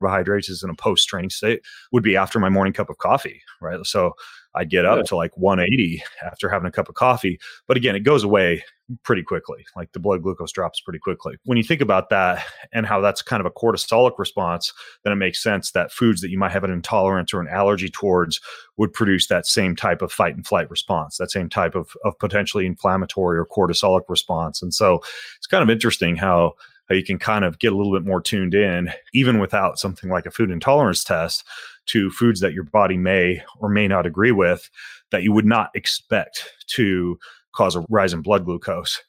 [0.00, 1.60] carbohydrates is in a post training state
[1.92, 4.12] would be after my morning cup of coffee right so
[4.54, 5.02] I'd get up yeah.
[5.04, 8.62] to like 180 after having a cup of coffee but again it goes away
[9.02, 9.66] pretty quickly.
[9.76, 11.36] Like the blood glucose drops pretty quickly.
[11.44, 14.72] When you think about that and how that's kind of a cortisolic response,
[15.04, 17.88] then it makes sense that foods that you might have an intolerance or an allergy
[17.88, 18.40] towards
[18.76, 22.18] would produce that same type of fight and flight response, that same type of, of
[22.18, 24.62] potentially inflammatory or cortisolic response.
[24.62, 25.00] And so
[25.36, 26.54] it's kind of interesting how how
[26.96, 30.26] you can kind of get a little bit more tuned in, even without something like
[30.26, 31.44] a food intolerance test,
[31.86, 34.70] to foods that your body may or may not agree with
[35.10, 37.18] that you would not expect to
[37.52, 39.02] cause a rise in blood glucose.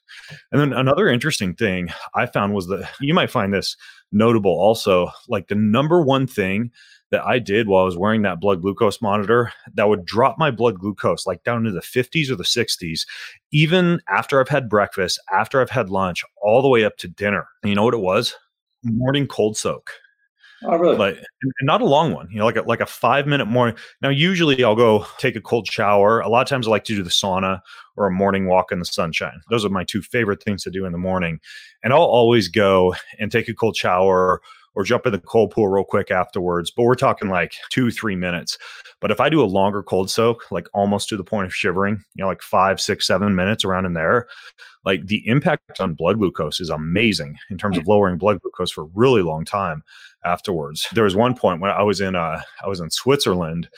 [0.50, 3.76] And then another interesting thing I found was that you might find this
[4.12, 6.70] notable also like the number one thing
[7.10, 10.50] that I did while I was wearing that blood glucose monitor that would drop my
[10.50, 13.06] blood glucose like down to the 50s or the 60s,
[13.52, 17.46] even after I've had breakfast, after I've had lunch, all the way up to dinner.
[17.62, 18.34] And you know what it was?
[18.82, 19.90] Morning cold soak.
[20.62, 20.96] Oh, really?
[20.96, 21.18] Like,
[21.62, 22.28] not a long one.
[22.30, 23.76] You know, like a, like a five minute morning.
[24.02, 26.20] Now, usually I'll go take a cold shower.
[26.20, 27.60] A lot of times I like to do the sauna
[27.96, 29.40] or a morning walk in the sunshine.
[29.48, 31.40] Those are my two favorite things to do in the morning.
[31.82, 34.42] And I'll always go and take a cold shower
[34.74, 36.70] or jump in the cold pool real quick afterwards.
[36.70, 38.58] But we're talking like two, three minutes.
[39.00, 42.04] But if I do a longer cold soak, like almost to the point of shivering,
[42.14, 44.26] you know, like five, six, seven minutes around in there,
[44.84, 48.82] like the impact on blood glucose is amazing in terms of lowering blood glucose for
[48.82, 49.82] a really long time
[50.24, 50.86] afterwards.
[50.92, 53.68] There was one point when I was in uh, I was in Switzerland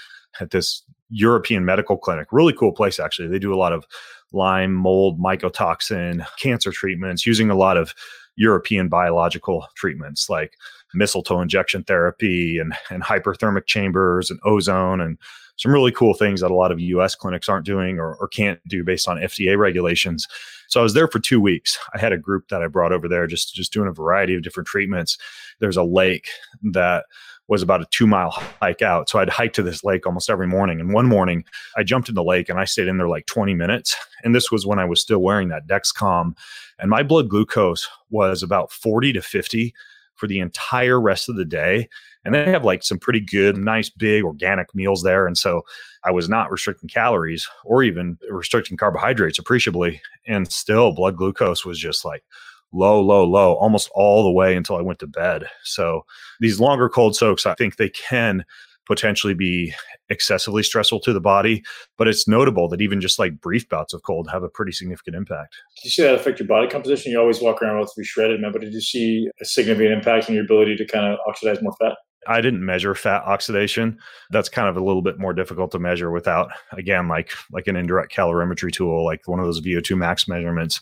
[0.41, 2.29] at this European medical clinic.
[2.33, 3.29] Really cool place actually.
[3.29, 3.87] They do a lot of
[4.33, 7.95] Lyme, mold, mycotoxin, cancer treatments using a lot of
[8.37, 10.57] European biological treatments like
[10.95, 15.19] mistletoe injection therapy and, and hyperthermic chambers and ozone and
[15.57, 18.61] some really cool things that a lot of US clinics aren't doing or, or can't
[18.67, 20.27] do based on FDA regulations.
[20.69, 21.79] So I was there for two weeks.
[21.95, 24.43] I had a group that I brought over there just, just doing a variety of
[24.43, 25.19] different treatments.
[25.61, 26.29] There's a lake
[26.63, 27.05] that
[27.49, 29.11] was about a two mile hike out.
[29.11, 30.81] So I'd hike to this lake almost every morning.
[30.81, 31.45] And one morning
[31.77, 33.95] I jumped in the lake and I stayed in there like 20 minutes.
[34.25, 36.35] And this was when I was still wearing that Dexcom.
[36.79, 39.75] And my blood glucose was about 40 to 50
[40.23, 41.89] for the entire rest of the day.
[42.25, 45.27] And they have like some pretty good, nice, big organic meals there.
[45.27, 45.63] And so
[46.05, 50.01] I was not restricting calories or even restricting carbohydrates appreciably.
[50.29, 52.23] And still, blood glucose was just like
[52.71, 55.49] low, low, low, almost all the way until I went to bed.
[55.65, 56.03] So
[56.39, 58.45] these longer cold soaks, I think they can
[58.87, 59.73] potentially be
[60.09, 61.63] excessively stressful to the body.
[61.99, 65.17] But it's notable that even just like brief bouts of cold have a pretty significant
[65.17, 65.57] impact.
[65.77, 67.13] Did you see that affect your body composition?
[67.13, 70.35] You always walk around relatively shredded, man, but did you see a significant impact on
[70.35, 71.97] your ability to kind of oxidize more fat?
[72.29, 73.99] I didn't measure fat oxidation.
[74.31, 77.75] That's kind of a little bit more difficult to measure without, again, like like an
[77.75, 80.81] indirect calorimetry tool, like one of those VO2 max measurements.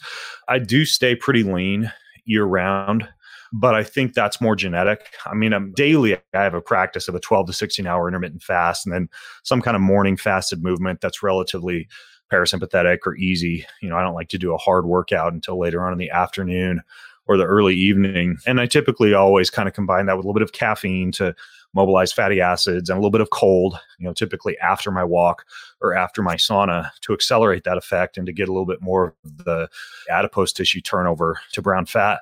[0.49, 1.91] I do stay pretty lean
[2.27, 3.09] year round,
[3.53, 5.15] but I think that's more genetic.
[5.27, 6.17] I mean, I'm daily.
[6.17, 9.09] I have a practice of a 12 to 16 hour intermittent fast, and then
[9.43, 11.89] some kind of morning fasted movement that's relatively
[12.31, 13.67] parasympathetic or easy.
[13.83, 16.11] You know, I don't like to do a hard workout until later on in the
[16.11, 16.83] afternoon
[17.27, 18.39] or the early evening.
[18.47, 21.35] And I typically always kind of combine that with a little bit of caffeine to
[21.75, 25.45] mobilize fatty acids and a little bit of cold, you know, typically after my walk
[25.81, 29.15] or after my sauna to accelerate that effect and to get a little bit more
[29.25, 29.69] of the
[30.11, 32.21] adipose tissue turnover to brown fat.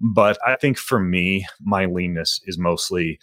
[0.00, 3.18] But I think for me, my leanness is mostly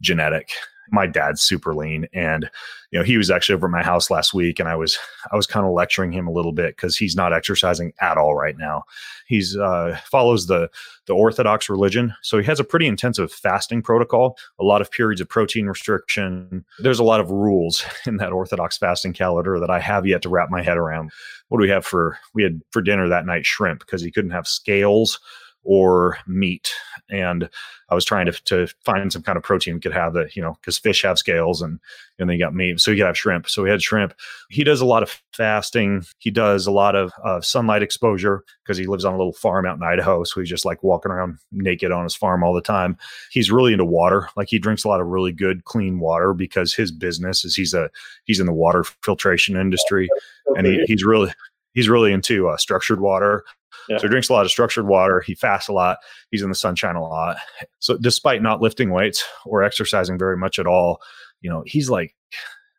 [0.00, 0.50] genetic.
[0.90, 2.48] My dad's super lean and
[2.90, 4.98] you know he was actually over at my house last week and i was
[5.30, 8.34] i was kind of lecturing him a little bit because he's not exercising at all
[8.34, 8.84] right now.
[9.26, 10.70] He's uh follows the
[11.04, 15.20] the orthodox religion so he has a pretty intensive fasting protocol a lot of periods
[15.20, 16.64] of protein restriction.
[16.78, 20.30] There's a lot of rules in that orthodox fasting calendar that i have yet to
[20.30, 21.10] wrap my head around.
[21.48, 24.30] What do we have for we had for dinner that night shrimp because he couldn't
[24.30, 25.20] have scales
[25.64, 26.72] or meat.
[27.10, 27.48] And
[27.90, 30.42] I was trying to, to find some kind of protein we could have that, you
[30.42, 31.78] know, because fish have scales and,
[32.18, 32.80] and then you got meat.
[32.80, 33.48] So you could have shrimp.
[33.48, 34.14] So we had shrimp.
[34.50, 36.04] He does a lot of fasting.
[36.18, 39.66] He does a lot of uh, sunlight exposure because he lives on a little farm
[39.66, 40.24] out in Idaho.
[40.24, 42.96] So he's just like walking around naked on his farm all the time.
[43.30, 44.28] He's really into water.
[44.36, 47.74] Like he drinks a lot of really good, clean water because his business is he's
[47.74, 47.90] a,
[48.24, 50.08] he's in the water filtration industry
[50.56, 51.32] and he, he's really,
[51.74, 53.44] he's really into uh, structured water
[53.88, 53.98] yeah.
[53.98, 55.20] So he drinks a lot of structured water.
[55.20, 55.98] He fasts a lot.
[56.30, 57.36] He's in the sunshine a lot.
[57.78, 61.00] So despite not lifting weights or exercising very much at all,
[61.40, 62.14] you know, he's like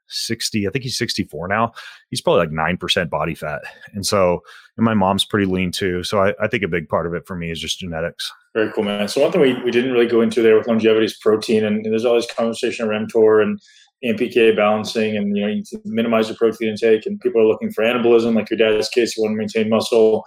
[0.09, 1.71] 60, I think he's 64 now.
[2.09, 3.61] He's probably like 9% body fat.
[3.93, 4.41] And so,
[4.77, 6.03] and my mom's pretty lean too.
[6.03, 8.31] So I, I think a big part of it for me is just genetics.
[8.53, 9.07] Very cool, man.
[9.07, 11.63] So one thing we, we didn't really go into there with longevity is protein.
[11.63, 13.59] And, and there's always conversation around mTOR and
[14.03, 17.83] AMPK balancing and, you know, you minimize your protein intake and people are looking for
[17.83, 20.23] anabolism, like your dad's case, you want to maintain muscle.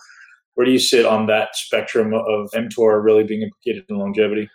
[0.55, 4.51] Where do you sit on that spectrum of mTOR really being implicated in longevity?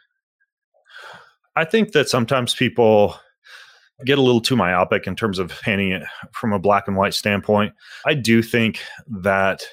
[1.55, 3.15] I think that sometimes people
[4.05, 7.15] get a little too myopic in terms of painting it from a black and white
[7.15, 7.73] standpoint.
[8.05, 8.79] I do think
[9.23, 9.63] that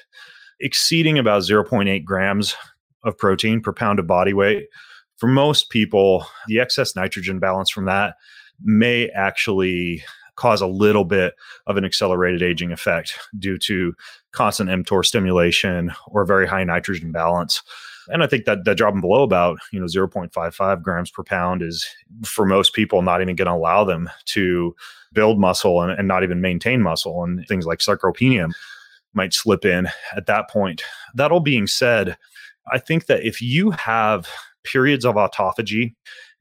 [0.59, 2.55] exceeding about 0.8 grams
[3.03, 4.65] of protein per pound of body weight,
[5.17, 8.15] for most people, the excess nitrogen balance from that
[8.63, 10.03] may actually
[10.35, 11.33] cause a little bit
[11.67, 13.93] of an accelerated aging effect due to
[14.31, 17.61] constant mTOR stimulation or very high nitrogen balance.
[18.07, 21.87] And I think that that dropping below about you know 0.55 grams per pound is
[22.23, 24.75] for most people not even going to allow them to
[25.13, 27.23] build muscle and, and not even maintain muscle.
[27.23, 28.51] And things like sarcopenia
[29.13, 30.83] might slip in at that point.
[31.15, 32.17] That all being said,
[32.71, 34.27] I think that if you have
[34.63, 35.95] periods of autophagy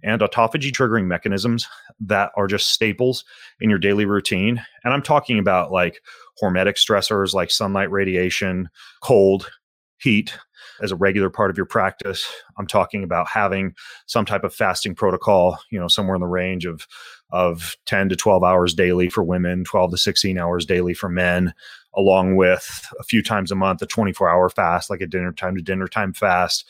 [0.04, 1.66] and autophagy triggering mechanisms
[1.98, 3.24] that are just staples
[3.60, 6.00] in your daily routine, and I'm talking about like
[6.40, 8.68] hormetic stressors like sunlight radiation,
[9.02, 9.50] cold,
[9.98, 10.36] heat,
[10.82, 12.26] as a regular part of your practice.
[12.58, 13.74] I'm talking about having
[14.06, 16.86] some type of fasting protocol, you know, somewhere in the range of
[17.30, 21.52] of 10 to 12 hours daily for women, 12 to 16 hours daily for men,
[21.96, 25.56] along with a few times a month a 24 hour fast, like a dinner time
[25.56, 26.68] to dinner time fast.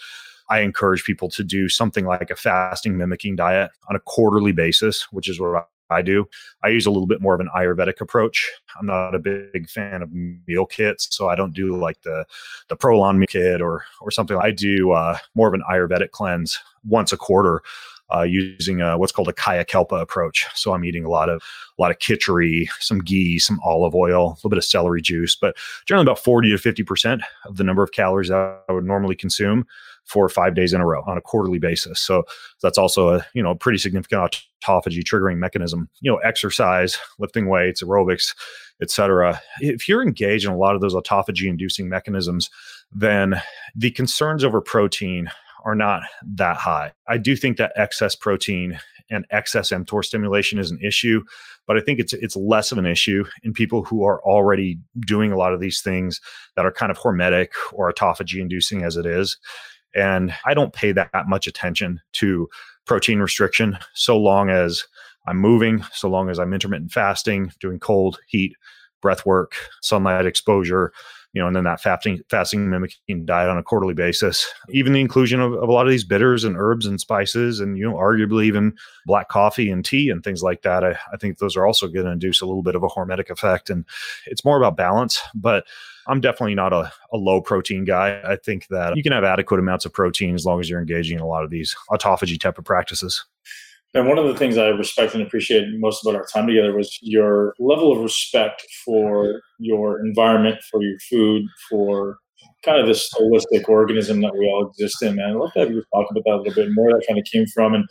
[0.50, 5.10] I encourage people to do something like a fasting mimicking diet on a quarterly basis,
[5.12, 6.28] which is what I do.
[6.62, 8.50] I use a little bit more of an Ayurvedic approach.
[8.78, 12.24] I'm not a big fan of meal kits, so I don't do like the
[12.68, 14.36] the Prolon meal kit or or something.
[14.36, 17.62] I do uh, more of an Ayurvedic cleanse once a quarter.
[18.14, 20.46] Uh, using a, what's called a kaya kalpa approach.
[20.54, 21.42] So I'm eating a lot of
[21.78, 25.34] a lot of khichdi, some ghee, some olive oil, a little bit of celery juice,
[25.34, 28.84] but generally about 40 to 50 percent of the number of calories that I would
[28.84, 29.66] normally consume
[30.04, 32.00] four or five days in a row on a quarterly basis.
[32.00, 32.24] So
[32.62, 35.88] that's also a you know pretty significant autophagy triggering mechanism.
[36.00, 38.34] You know, exercise, lifting weights, aerobics,
[38.82, 39.40] etc.
[39.60, 42.50] If you're engaged in a lot of those autophagy inducing mechanisms,
[42.92, 43.40] then
[43.74, 45.30] the concerns over protein
[45.64, 46.92] are not that high.
[47.08, 48.78] I do think that excess protein
[49.10, 51.22] and excess mTOR stimulation is an issue,
[51.66, 55.32] but I think it's it's less of an issue in people who are already doing
[55.32, 56.20] a lot of these things
[56.56, 59.38] that are kind of hormetic or autophagy inducing as it is.
[59.94, 62.48] And I don't pay that much attention to
[62.86, 64.84] protein restriction so long as
[65.26, 68.54] I'm moving, so long as I'm intermittent fasting, doing cold, heat,
[69.00, 70.92] breath work, sunlight exposure,
[71.34, 74.46] you know, and then that fasting, fasting mimicking diet on a quarterly basis.
[74.70, 77.76] Even the inclusion of, of, a lot of these bitters and herbs and spices, and
[77.76, 78.72] you know, arguably even
[79.04, 80.84] black coffee and tea and things like that.
[80.84, 83.30] I, I think those are also going to induce a little bit of a hormetic
[83.30, 83.84] effect, and
[84.26, 85.20] it's more about balance.
[85.34, 85.66] But
[86.06, 88.20] I'm definitely not a, a low protein guy.
[88.24, 91.16] I think that you can have adequate amounts of protein as long as you're engaging
[91.16, 93.24] in a lot of these autophagy type of practices.
[93.94, 96.98] And one of the things I respect and appreciate most about our time together was
[97.00, 102.18] your level of respect for your environment, for your food, for
[102.64, 105.30] kind of this holistic organism that we all exist in, man.
[105.30, 106.90] I'd love to have you talk about that a little bit more.
[106.90, 107.88] That kind of came from and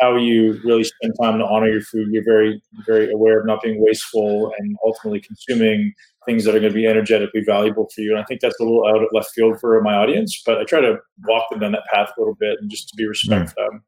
[0.00, 2.08] how you really spend time to honor your food.
[2.10, 5.92] You're very, very aware of not being wasteful and ultimately consuming
[6.26, 8.10] things that are going to be energetically valuable for you.
[8.10, 10.64] And I think that's a little out of left field for my audience, but I
[10.64, 13.62] try to walk them down that path a little bit and just to be respectful,
[13.62, 13.80] mm.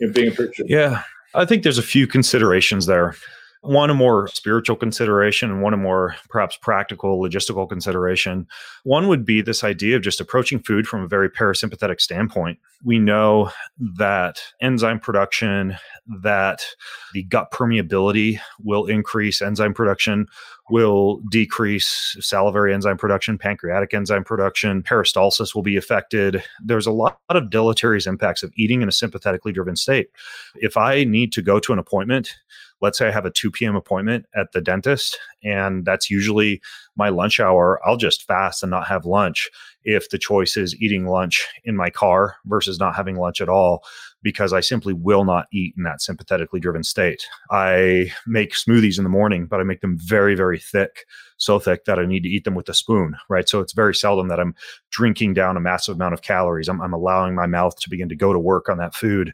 [0.00, 0.70] you know, being appreciative.
[0.70, 1.02] Yeah.
[1.34, 3.16] I think there's a few considerations there
[3.62, 8.46] one a more spiritual consideration and one a more perhaps practical logistical consideration.
[8.82, 12.58] One would be this idea of just approaching food from a very parasympathetic standpoint.
[12.84, 15.76] We know that enzyme production
[16.22, 16.64] that
[17.12, 20.26] the gut permeability will increase enzyme production
[20.68, 26.42] will decrease salivary enzyme production pancreatic enzyme production peristalsis will be affected.
[26.64, 30.08] There's a lot of deleterious impacts of eating in a sympathetically driven state.
[30.56, 32.34] If i need to go to an appointment
[32.82, 33.76] let's say I have a 2 p.m.
[33.76, 36.60] appointment at the dentist, and that's usually
[36.96, 39.48] my lunch hour, I'll just fast and not have lunch
[39.84, 43.84] if the choice is eating lunch in my car versus not having lunch at all,
[44.22, 47.24] because I simply will not eat in that sympathetically driven state.
[47.50, 51.06] I make smoothies in the morning, but I make them very, very thick,
[51.36, 53.48] so thick that I need to eat them with a spoon, right?
[53.48, 54.54] So it's very seldom that I'm
[54.90, 56.68] drinking down a massive amount of calories.
[56.68, 59.32] I'm, I'm allowing my mouth to begin to go to work on that food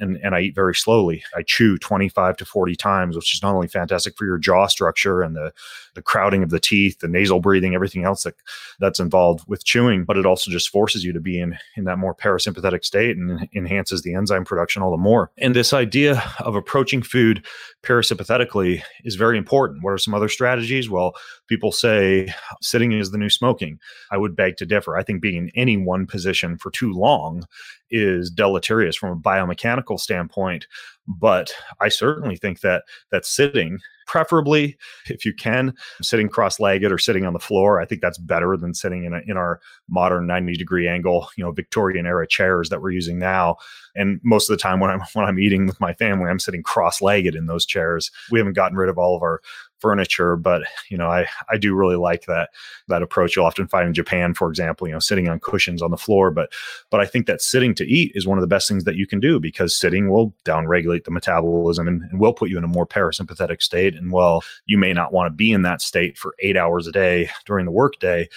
[0.00, 1.22] and, and I eat very slowly.
[1.36, 5.22] I chew 25 to 40 times, which is not only fantastic for your jaw structure
[5.22, 5.52] and the
[5.94, 8.34] the crowding of the teeth, the nasal breathing, everything else that
[8.80, 10.04] that's involved with chewing.
[10.04, 13.48] But it also just forces you to be in in that more parasympathetic state and
[13.54, 15.30] enhances the enzyme production all the more.
[15.38, 17.44] And this idea of approaching food
[17.82, 19.82] parasympathetically is very important.
[19.82, 20.88] What are some other strategies?
[20.88, 21.14] Well,
[21.48, 23.78] people say sitting is the new smoking.
[24.10, 24.96] I would beg to differ.
[24.96, 27.44] I think being in any one position for too long
[27.90, 30.66] is deleterious from a biomechanical standpoint
[31.06, 34.76] but i certainly think that that sitting preferably
[35.08, 38.74] if you can sitting cross-legged or sitting on the floor i think that's better than
[38.74, 42.80] sitting in, a, in our modern 90 degree angle you know victorian era chairs that
[42.82, 43.56] we're using now.
[43.94, 46.62] And most of the time when i'm when i'm eating with my family i'm sitting
[46.62, 48.10] cross-legged in those chairs.
[48.30, 49.40] We haven't gotten rid of all of our
[49.82, 52.50] furniture but you know i i do really like that
[52.88, 53.34] that approach.
[53.34, 56.30] You'll often find in japan for example you know sitting on cushions on the floor
[56.30, 56.52] but
[56.90, 59.06] but i think that sitting to eat is one of the best things that you
[59.06, 62.68] can do because sitting will downregulate the metabolism and, and will put you in a
[62.68, 63.96] more parasympathetic state.
[63.96, 66.92] And while you may not want to be in that state for eight hours a
[66.92, 68.28] day during the workday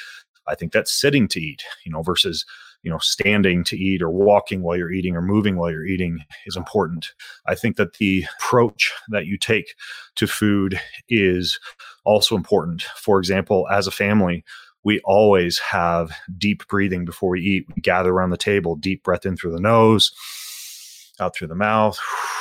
[0.48, 2.46] i think that's sitting to eat you know versus
[2.86, 6.20] you know standing to eat or walking while you're eating or moving while you're eating
[6.46, 7.12] is important.
[7.48, 9.76] I think that the approach that you take
[10.16, 10.80] to food
[11.10, 11.60] is
[12.06, 12.84] also important.
[12.84, 14.46] For example as a family
[14.84, 17.66] we always have deep breathing before we eat.
[17.76, 20.12] We gather around the table deep breath in through the nose
[21.20, 22.00] out through the mouth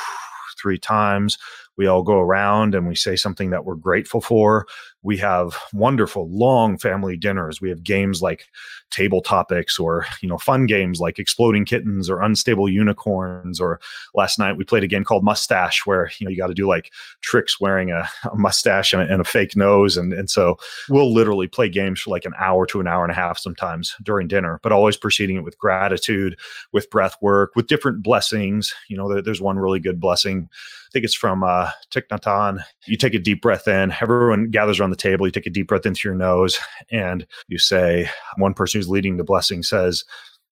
[0.61, 1.37] three times
[1.77, 4.65] we all go around and we say something that we're grateful for.
[5.03, 7.61] We have wonderful long family dinners.
[7.61, 8.47] We have games like
[8.89, 13.59] table topics or, you know, fun games like exploding kittens or unstable unicorns.
[13.59, 13.79] Or
[14.15, 16.67] last night we played a game called mustache where, you know, you got to do
[16.67, 19.97] like tricks wearing a, a mustache and a, and a, fake nose.
[19.97, 20.57] And, and so
[20.89, 23.95] we'll literally play games for like an hour to an hour and a half sometimes
[24.01, 26.37] during dinner, but always proceeding it with gratitude,
[26.71, 28.73] with breath work, with different blessings.
[28.87, 30.49] You know, there, there's one really good blessing
[30.95, 32.63] think it's from uh, Thich Nhat Hanh.
[32.87, 33.93] You take a deep breath in.
[33.99, 35.27] Everyone gathers around the table.
[35.27, 36.57] You take a deep breath into your nose,
[36.89, 40.05] and you say, one person who's leading the blessing says,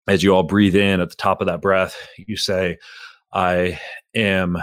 [0.08, 2.76] as you all breathe in at the top of that breath, you say,
[3.32, 3.78] I
[4.16, 4.58] am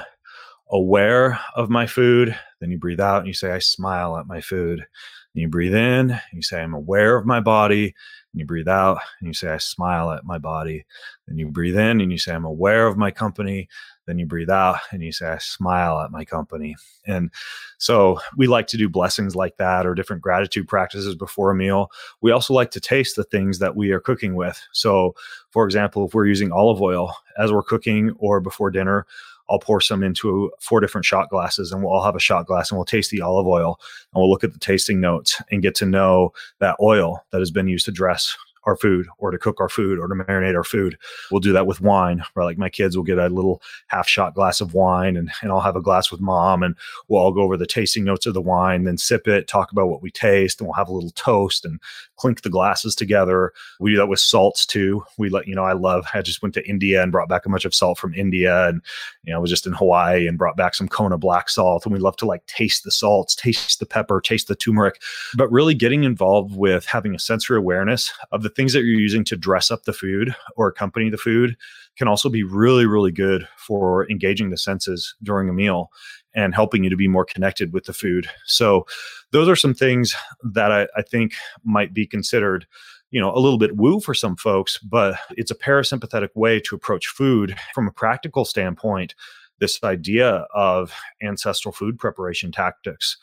[0.70, 2.38] aware of my food.
[2.60, 4.86] Then you breathe out and you say, I smile at my food.
[5.34, 7.96] And you breathe in, and you say, I'm aware of my body.
[8.34, 10.86] And you breathe out and you say, I smile at my body.
[11.28, 13.70] Then you breathe in and you say, I'm aware of my company.
[14.10, 16.76] Then you breathe out and you say, I smile at my company.
[17.06, 17.30] And
[17.78, 21.92] so we like to do blessings like that or different gratitude practices before a meal.
[22.20, 24.60] We also like to taste the things that we are cooking with.
[24.72, 25.14] So,
[25.52, 29.06] for example, if we're using olive oil as we're cooking or before dinner,
[29.48, 32.72] I'll pour some into four different shot glasses and we'll all have a shot glass
[32.72, 33.80] and we'll taste the olive oil
[34.12, 37.52] and we'll look at the tasting notes and get to know that oil that has
[37.52, 38.36] been used to dress
[38.70, 40.98] our food or to cook our food or to marinate our food.
[41.32, 44.36] We'll do that with wine, where like my kids will get a little half shot
[44.36, 46.76] glass of wine and, and I'll have a glass with mom and
[47.08, 49.90] we'll all go over the tasting notes of the wine, then sip it, talk about
[49.90, 51.80] what we taste, and we'll have a little toast and
[52.20, 53.54] clink the glasses together.
[53.80, 55.04] We do that with salts too.
[55.18, 57.50] We let, you know, I love, I just went to India and brought back a
[57.50, 58.82] bunch of salt from India and,
[59.24, 61.86] you know, I was just in Hawaii and brought back some Kona black salt.
[61.86, 65.02] And we love to like taste the salts, taste the pepper, taste the turmeric,
[65.36, 69.24] but really getting involved with having a sensory awareness of the things that you're using
[69.26, 71.56] to dress up the food or accompany the food
[72.00, 75.92] can also be really, really good for engaging the senses during a meal
[76.34, 78.28] and helping you to be more connected with the food.
[78.46, 78.88] So,
[79.32, 80.16] those are some things
[80.54, 81.34] that I, I, think
[81.64, 82.66] might be considered,
[83.12, 86.76] you know, a little bit woo for some folks, but it's a parasympathetic way to
[86.76, 89.14] approach food from a practical standpoint.
[89.60, 93.18] This idea of ancestral food preparation tactics,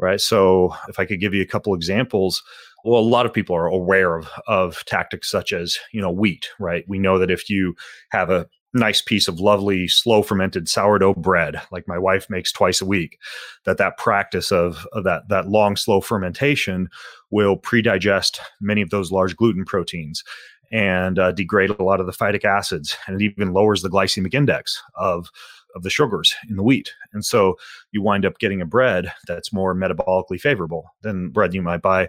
[0.00, 0.20] right?
[0.20, 2.42] So, if I could give you a couple examples,
[2.84, 6.48] well, a lot of people are aware of, of tactics such as, you know, wheat,
[6.58, 6.84] right?
[6.88, 7.74] We know that if you
[8.10, 12.80] have a nice piece of lovely slow fermented sourdough bread like my wife makes twice
[12.80, 13.18] a week
[13.64, 16.88] that that practice of, of that that long slow fermentation
[17.30, 20.22] will pre-digest many of those large gluten proteins
[20.70, 24.34] and uh, degrade a lot of the phytic acids and it even lowers the glycemic
[24.34, 25.30] index of
[25.74, 26.92] of the sugars in the wheat.
[27.12, 27.56] And so
[27.92, 32.08] you wind up getting a bread that's more metabolically favorable than bread you might buy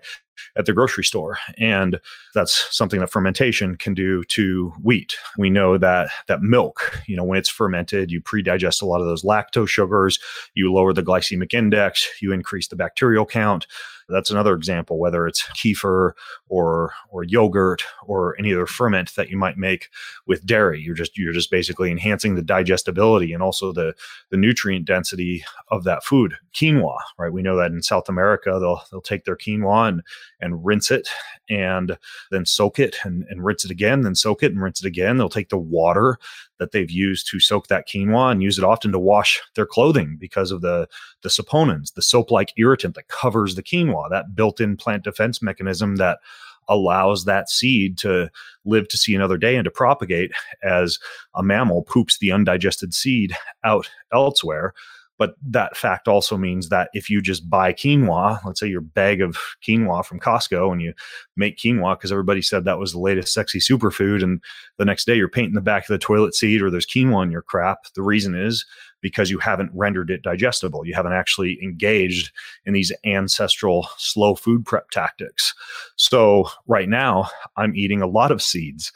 [0.55, 1.37] at the grocery store.
[1.57, 1.99] And
[2.33, 5.15] that's something that fermentation can do to wheat.
[5.37, 9.07] We know that that milk, you know, when it's fermented, you pre-digest a lot of
[9.07, 10.19] those lactose sugars,
[10.53, 13.67] you lower the glycemic index, you increase the bacterial count.
[14.09, 16.11] That's another example, whether it's kefir
[16.49, 19.89] or or yogurt or any other ferment that you might make
[20.27, 20.81] with dairy.
[20.81, 23.95] You're just you're just basically enhancing the digestibility and also the
[24.29, 26.35] the nutrient density of that food.
[26.53, 27.31] Quinoa, right?
[27.31, 30.01] We know that in South America, they'll they'll take their quinoa and,
[30.41, 31.07] and rinse it
[31.49, 31.97] and
[32.29, 35.17] then soak it and, and rinse it again, then soak it and rinse it again.
[35.17, 36.17] They'll take the water
[36.59, 40.17] that they've used to soak that quinoa and use it often to wash their clothing
[40.19, 40.87] because of the
[41.21, 46.19] the saponins, the soap-like irritant that covers the quinoa, that built-in plant defense mechanism that
[46.67, 48.29] allows that seed to
[48.65, 50.31] live to see another day and to propagate
[50.63, 50.99] as
[51.35, 54.73] a mammal poops the undigested seed out elsewhere.
[55.21, 59.21] But that fact also means that if you just buy quinoa, let's say your bag
[59.21, 60.95] of quinoa from Costco and you
[61.37, 64.41] make quinoa because everybody said that was the latest sexy superfood, and
[64.79, 67.29] the next day you're painting the back of the toilet seat or there's quinoa in
[67.29, 68.65] your crap, the reason is
[69.01, 70.87] because you haven't rendered it digestible.
[70.87, 72.31] You haven't actually engaged
[72.65, 75.53] in these ancestral slow food prep tactics.
[75.97, 78.91] So right now, I'm eating a lot of seeds.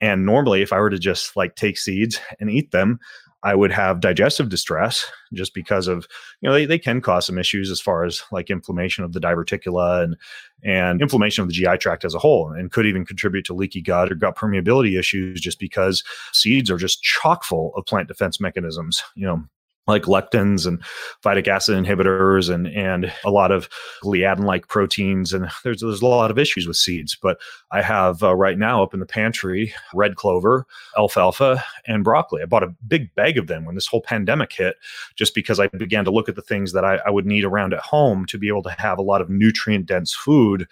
[0.00, 2.98] And normally, if I were to just like take seeds and eat them,
[3.46, 6.08] I would have digestive distress just because of,
[6.40, 9.20] you know, they, they can cause some issues as far as like inflammation of the
[9.20, 10.16] diverticula and,
[10.64, 13.80] and inflammation of the GI tract as a whole, and could even contribute to leaky
[13.80, 18.40] gut or gut permeability issues just because seeds are just chock full of plant defense
[18.40, 19.00] mechanisms.
[19.14, 19.44] You know,
[19.86, 20.82] like lectins and
[21.24, 23.68] phytic acid inhibitors and and a lot of
[24.02, 25.32] gliadin like proteins.
[25.32, 27.38] And there's there's a lot of issues with seeds but
[27.70, 30.66] i have uh, right now up in the pantry red clover
[30.96, 32.42] alfalfa and broccoli.
[32.42, 34.76] I bought a big bag of them when this whole pandemic hit
[35.14, 37.72] just because i began to look at the things that i, I would need around
[37.72, 40.66] at home to be able to have a lot of nutrient dense food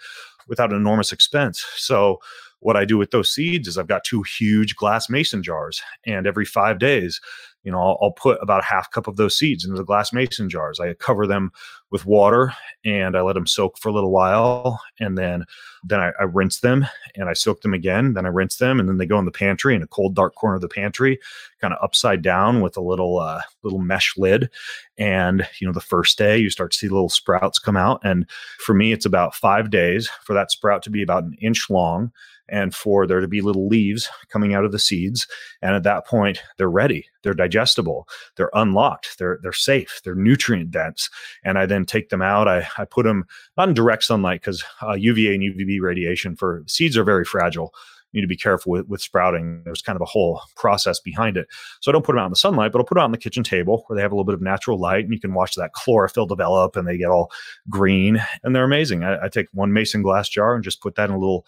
[0.47, 1.65] without an enormous expense.
[1.75, 2.19] So
[2.59, 6.25] what I do with those seeds is I've got two huge glass mason jars, and
[6.25, 7.21] every five days
[7.65, 10.13] you know, I'll, I'll, put about a half cup of those seeds into the glass
[10.13, 10.79] mason jars.
[10.79, 11.51] I cover them
[11.89, 12.53] with water
[12.85, 15.45] and I let them soak for a little while, and then
[15.83, 16.85] then I, I, rinse them
[17.15, 18.13] and I soak them again.
[18.13, 20.35] Then I rinse them, and then they go in the pantry in a cold, dark
[20.35, 21.19] corner of the pantry,
[21.59, 24.49] kind of upside down with a little uh, little mesh lid.
[24.97, 28.29] And you know, the first day you start to see little sprouts come out, and
[28.59, 32.11] for me, it's about five days for that sprout to be about an inch long
[32.49, 35.27] and for there to be little leaves coming out of the seeds.
[35.61, 37.07] And at that point, they're ready.
[37.23, 38.07] They're digestible.
[38.35, 39.17] They're unlocked.
[39.17, 40.01] They're they're safe.
[40.03, 41.09] They're nutrient dense.
[41.43, 42.47] And I then take them out.
[42.47, 43.25] I, I put them
[43.57, 47.73] not in direct sunlight because uh, UVA and UVB radiation for seeds are very fragile.
[48.15, 49.61] You need to be careful with, with sprouting.
[49.65, 51.47] There's kind of a whole process behind it.
[51.81, 53.17] So I don't put them out in the sunlight, but I'll put them on the
[53.17, 55.55] kitchen table where they have a little bit of natural light and you can watch
[55.55, 57.29] that chlorophyll develop and they get all
[57.69, 59.03] green and they're amazing.
[59.03, 61.45] I, I take one mason glass jar and just put that in a little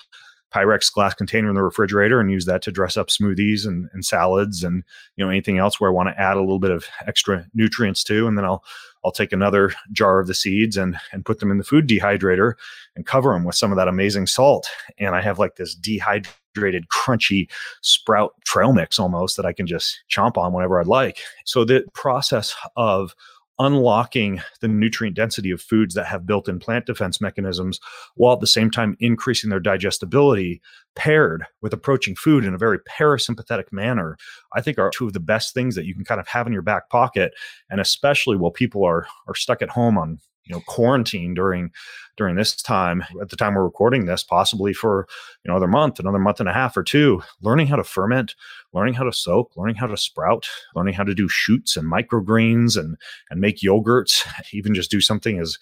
[0.53, 4.05] Pyrex glass container in the refrigerator and use that to dress up smoothies and, and
[4.05, 4.83] salads and
[5.15, 8.03] you know anything else where I want to add a little bit of extra nutrients
[8.05, 8.27] to.
[8.27, 8.63] And then I'll
[9.03, 12.53] I'll take another jar of the seeds and and put them in the food dehydrator
[12.95, 14.69] and cover them with some of that amazing salt.
[14.97, 17.49] And I have like this dehydrated, crunchy
[17.81, 21.19] sprout trail mix almost that I can just chomp on whenever I'd like.
[21.45, 23.13] So the process of
[23.60, 27.80] unlocking the nutrient density of foods that have built in plant defense mechanisms
[28.16, 30.62] while at the same time increasing their digestibility
[30.95, 34.18] paired with approaching food in a very parasympathetic manner
[34.55, 36.53] i think are two of the best things that you can kind of have in
[36.53, 37.34] your back pocket
[37.70, 41.71] and especially while people are are stuck at home on you know quarantine during
[42.15, 45.07] during this time at the time we're recording this possibly for
[45.43, 48.35] you know another month another month and a half or two learning how to ferment
[48.73, 52.77] learning how to soak learning how to sprout learning how to do shoots and microgreens
[52.77, 52.97] and
[53.29, 55.57] and make yogurts even just do something as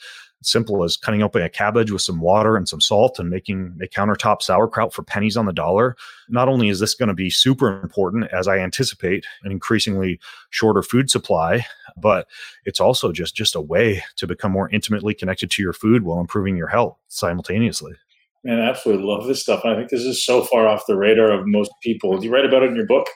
[0.47, 3.87] simple as cutting open a cabbage with some water and some salt and making a
[3.87, 5.95] countertop sauerkraut for pennies on the dollar.
[6.29, 10.19] Not only is this going to be super important as I anticipate an increasingly
[10.49, 11.65] shorter food supply,
[11.97, 12.27] but
[12.65, 16.19] it's also just just a way to become more intimately connected to your food while
[16.19, 17.93] improving your health simultaneously.
[18.43, 19.65] Man, I absolutely love this stuff.
[19.65, 22.17] I think this is so far off the radar of most people.
[22.17, 23.07] Do you write about it in your book?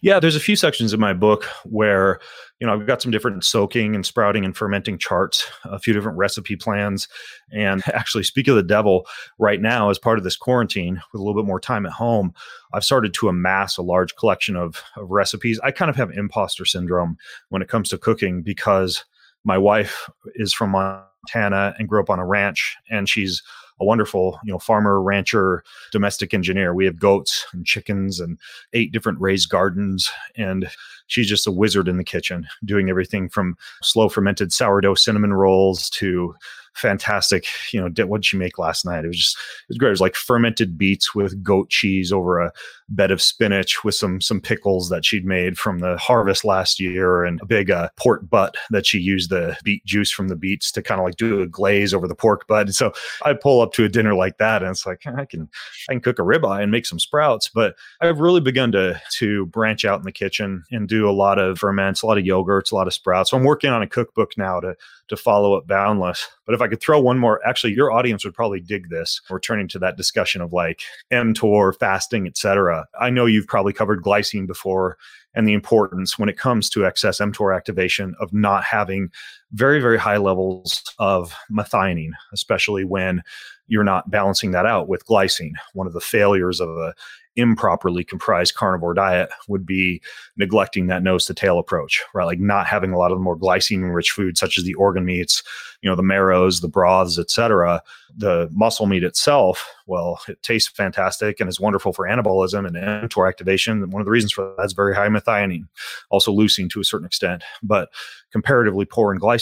[0.00, 2.20] Yeah, there's a few sections in my book where,
[2.60, 6.18] you know, I've got some different soaking and sprouting and fermenting charts, a few different
[6.18, 7.08] recipe plans.
[7.52, 9.06] And actually, speak of the devil,
[9.38, 12.32] right now, as part of this quarantine, with a little bit more time at home,
[12.72, 15.58] I've started to amass a large collection of, of recipes.
[15.62, 17.16] I kind of have imposter syndrome
[17.48, 19.04] when it comes to cooking because
[19.44, 23.42] my wife is from Montana and grew up on a ranch, and she's
[23.82, 26.72] a wonderful, you know, farmer, rancher, domestic engineer.
[26.72, 28.38] We have goats and chickens and
[28.72, 30.08] eight different raised gardens.
[30.36, 30.70] And
[31.08, 35.90] she's just a wizard in the kitchen, doing everything from slow fermented sourdough cinnamon rolls
[35.90, 36.34] to
[36.74, 37.46] fantastic.
[37.72, 39.04] You know, what did she make last night?
[39.04, 39.88] It was just, it was great.
[39.88, 42.52] It was like fermented beets with goat cheese over a
[42.94, 47.24] bed of spinach with some some pickles that she'd made from the harvest last year
[47.24, 50.70] and a big uh, pork butt that she used the beet juice from the beets
[50.72, 52.66] to kind of like do a glaze over the pork butt.
[52.66, 52.92] And so
[53.24, 55.48] I pull up to a dinner like that and it's like I can
[55.88, 59.46] I can cook a ribeye and make some sprouts, but I've really begun to to
[59.46, 62.72] branch out in the kitchen and do a lot of ferments, a lot of yogurts,
[62.72, 63.30] a lot of sprouts.
[63.30, 64.76] So I'm working on a cookbook now to
[65.08, 66.26] to follow up Boundless.
[66.46, 69.20] But if I could throw one more, actually, your audience would probably dig this.
[69.30, 70.80] Returning to that discussion of like
[71.12, 72.81] mTOR, fasting, etc.
[73.00, 74.96] I know you've probably covered glycine before
[75.34, 79.10] and the importance when it comes to excess mTOR activation of not having
[79.52, 83.22] very, very high levels of methionine, especially when
[83.66, 85.52] you're not balancing that out with glycine.
[85.74, 86.94] One of the failures of a
[87.36, 90.02] improperly comprised carnivore diet would be
[90.36, 92.26] neglecting that nose to tail approach, right?
[92.26, 95.04] Like not having a lot of the more glycine rich foods such as the organ
[95.04, 95.42] meats,
[95.80, 97.82] you know, the marrows, the broths, etc.
[98.14, 103.28] The muscle meat itself, well, it tastes fantastic and is wonderful for anabolism and mTOR
[103.28, 103.90] activation.
[103.90, 105.66] One of the reasons for that is very high methionine,
[106.10, 107.88] also leucine to a certain extent, but
[108.30, 109.41] comparatively poor in glycine.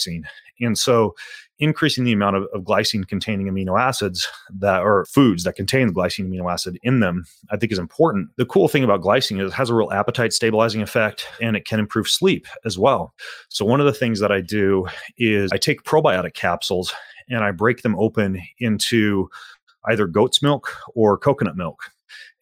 [0.60, 1.14] And so
[1.58, 4.26] increasing the amount of, of glycine containing amino acids
[4.58, 8.30] that are foods that contain the glycine amino acid in them, I think is important.
[8.36, 11.66] The cool thing about glycine is it has a real appetite stabilizing effect and it
[11.66, 13.14] can improve sleep as well.
[13.48, 14.86] So, one of the things that I do
[15.18, 16.92] is I take probiotic capsules
[17.28, 19.28] and I break them open into
[19.86, 21.84] either goat's milk or coconut milk.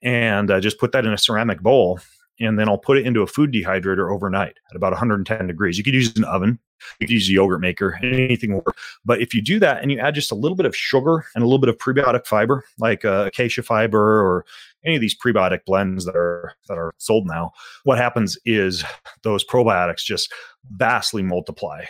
[0.03, 2.01] And I just put that in a ceramic bowl
[2.41, 5.77] and then I'll put it into a food dehydrator overnight at about 110 degrees.
[5.77, 6.59] You could use an oven
[7.01, 8.77] you could use a yogurt maker, anything will work.
[9.05, 11.43] But if you do that and you add just a little bit of sugar and
[11.43, 14.45] a little bit of prebiotic fiber, like uh, acacia fiber or
[14.85, 17.53] any of these prebiotic blends that are that are sold now,
[17.85, 18.85] what happens is
[19.23, 20.33] those probiotics just
[20.73, 21.85] vastly multiply,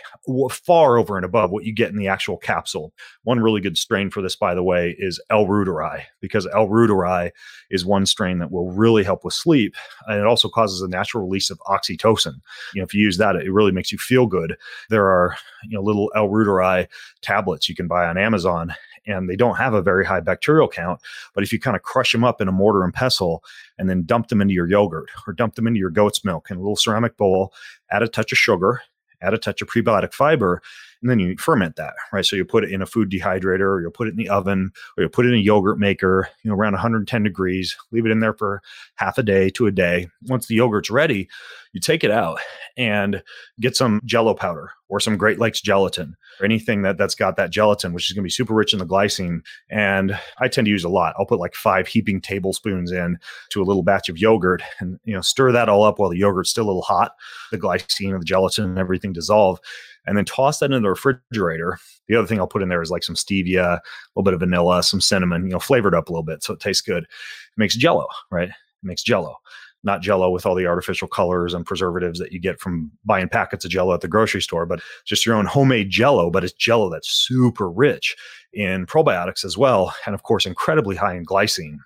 [0.51, 2.93] far over and above what you get in the actual capsule.
[3.23, 5.45] One really good strain for this, by the way, is L.
[5.45, 6.67] reuteri, because L.
[6.67, 7.31] reuteri
[7.71, 9.75] is one strain that will really help with sleep,
[10.07, 12.35] and it also causes a natural release of oxytocin.
[12.73, 14.55] You know, if you use that, it really makes you feel good.
[14.89, 16.29] There are you know little L.
[16.29, 16.87] reuteri
[17.21, 18.73] tablets you can buy on Amazon,
[19.09, 21.01] and they don't have a very high bacterial count.
[21.33, 23.43] But if you kind of crush them up in a mortar and pestle
[23.77, 26.57] and then dump them into your yogurt or dump them into your goat's milk in
[26.57, 27.53] a little ceramic bowl,
[27.91, 28.81] add a touch of sugar,
[29.21, 30.61] add a touch of prebiotic fiber,
[31.01, 32.25] and then you ferment that, right?
[32.25, 34.71] So you put it in a food dehydrator, or you'll put it in the oven,
[34.97, 38.11] or you'll put it in a yogurt maker, you know, around 110 degrees, leave it
[38.11, 38.61] in there for
[38.95, 40.09] half a day to a day.
[40.27, 41.29] Once the yogurt's ready,
[41.73, 42.39] you take it out
[42.77, 43.21] and
[43.59, 47.51] get some jello powder or some Great Lakes gelatin or anything that, that's got that
[47.51, 49.41] gelatin, which is going to be super rich in the glycine.
[49.69, 51.13] And I tend to use a lot.
[51.17, 53.19] I'll put like five heaping tablespoons in
[53.51, 56.17] to a little batch of yogurt and, you know, stir that all up while the
[56.17, 57.11] yogurt's still a little hot.
[57.51, 59.59] The glycine and the gelatin and everything dissolve
[60.05, 61.77] and then toss that in the refrigerator.
[62.07, 63.81] The other thing I'll put in there is like some stevia, a
[64.15, 66.59] little bit of vanilla, some cinnamon, you know, flavored up a little bit so it
[66.59, 67.03] tastes good.
[67.03, 68.49] It makes jello, right?
[68.49, 69.37] It makes jello.
[69.83, 73.63] Not jello with all the artificial colors and preservatives that you get from buying packets
[73.63, 76.89] of jello at the grocery store, but just your own homemade jello, but it's jello
[76.89, 78.15] that's super rich
[78.51, 79.93] in probiotics as well.
[80.05, 81.77] And of course, incredibly high in glycine.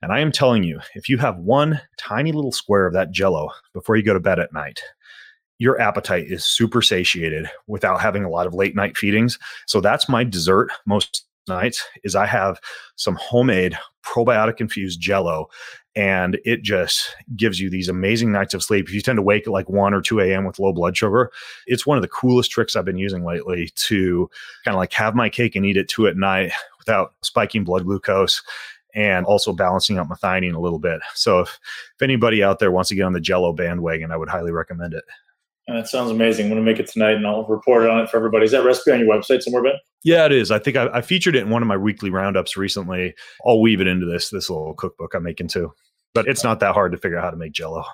[0.00, 3.50] And I am telling you, if you have one tiny little square of that jello
[3.72, 4.82] before you go to bed at night,
[5.62, 9.38] your appetite is super satiated without having a lot of late night feedings.
[9.68, 12.60] So that's my dessert most nights is I have
[12.96, 15.48] some homemade probiotic infused jello
[15.94, 18.88] and it just gives you these amazing nights of sleep.
[18.88, 20.44] If you tend to wake at like 1 or 2 a.m.
[20.44, 21.30] with low blood sugar,
[21.68, 24.28] it's one of the coolest tricks I've been using lately to
[24.64, 27.84] kind of like have my cake and eat it too at night without spiking blood
[27.84, 28.42] glucose
[28.96, 31.00] and also balancing out methionine a little bit.
[31.14, 31.60] So if,
[31.94, 34.94] if anybody out there wants to get on the jello bandwagon, I would highly recommend
[34.94, 35.04] it.
[35.68, 36.46] That sounds amazing.
[36.46, 38.44] I'm going to make it tonight and I'll report on it for everybody.
[38.44, 39.74] Is that recipe on your website somewhere, Ben?
[40.02, 40.50] Yeah, it is.
[40.50, 43.14] I think I, I, featured it in one of my weekly roundups recently.
[43.46, 45.72] I'll weave it into this this little cookbook I'm making too.
[46.14, 47.84] But it's not that hard to figure out how to make Jello.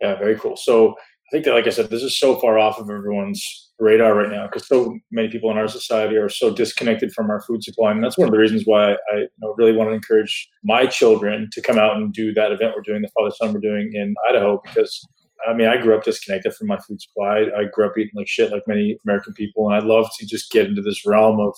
[0.00, 0.56] Yeah, very cool.
[0.56, 4.14] So I think that, like I said, this is so far off of everyone's radar
[4.14, 7.62] right now because so many people in our society are so disconnected from our food
[7.62, 10.48] supply, and that's one of the reasons why I you know, really want to encourage
[10.62, 13.60] my children to come out and do that event we're doing, the Father Son we're
[13.60, 15.06] doing in Idaho, because
[15.48, 17.46] I mean, I grew up disconnected from my food supply.
[17.56, 20.50] I grew up eating like shit, like many American people, and I'd love to just
[20.50, 21.54] get into this realm of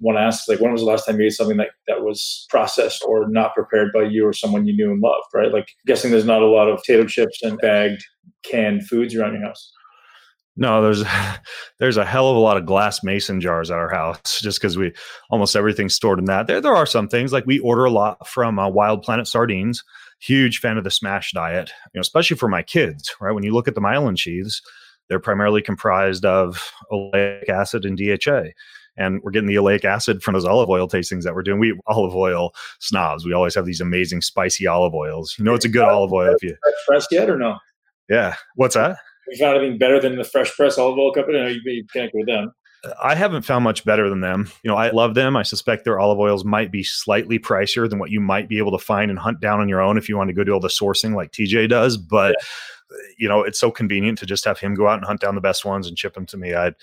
[0.00, 3.04] one asks like, when was the last time you ate something that that was processed
[3.06, 5.52] or not prepared by you or someone you knew and loved, right?
[5.52, 8.04] Like, guessing there's not a lot of potato chips and bagged
[8.44, 9.72] canned foods around your house.
[10.56, 11.04] No, there's
[11.80, 14.76] there's a hell of a lot of glass mason jars at our house, just because
[14.76, 14.92] we
[15.30, 16.46] almost everything's stored in that.
[16.46, 19.82] There there are some things like we order a lot from uh, Wild Planet Sardines
[20.24, 23.32] huge fan of the smash diet, you know, especially for my kids, right?
[23.32, 24.62] When you look at the myelin sheaths,
[25.08, 28.50] they're primarily comprised of oleic acid and DHA.
[28.96, 31.58] and we're getting the oleic acid from those olive oil tastings that we're doing.
[31.58, 33.24] We olive oil snobs.
[33.24, 35.34] We always have these amazing spicy olive oils.
[35.38, 36.56] You know, it's a good olive oil if you
[36.86, 37.58] press yet or no.
[38.08, 38.98] Yeah, what's that?
[39.28, 41.38] You found anything better than the Fresh Press olive oil company?
[41.38, 42.52] I know you, you can't go with them.
[43.02, 44.50] I haven't found much better than them.
[44.62, 45.36] You know, I love them.
[45.36, 48.76] I suspect their olive oils might be slightly pricier than what you might be able
[48.76, 50.60] to find and hunt down on your own if you want to go do all
[50.60, 51.96] the sourcing like TJ does.
[51.96, 52.46] But yeah.
[52.92, 55.34] Uh, you know, it's so convenient to just have him go out and hunt down
[55.34, 56.52] the best ones and ship them to me.
[56.52, 56.74] I'd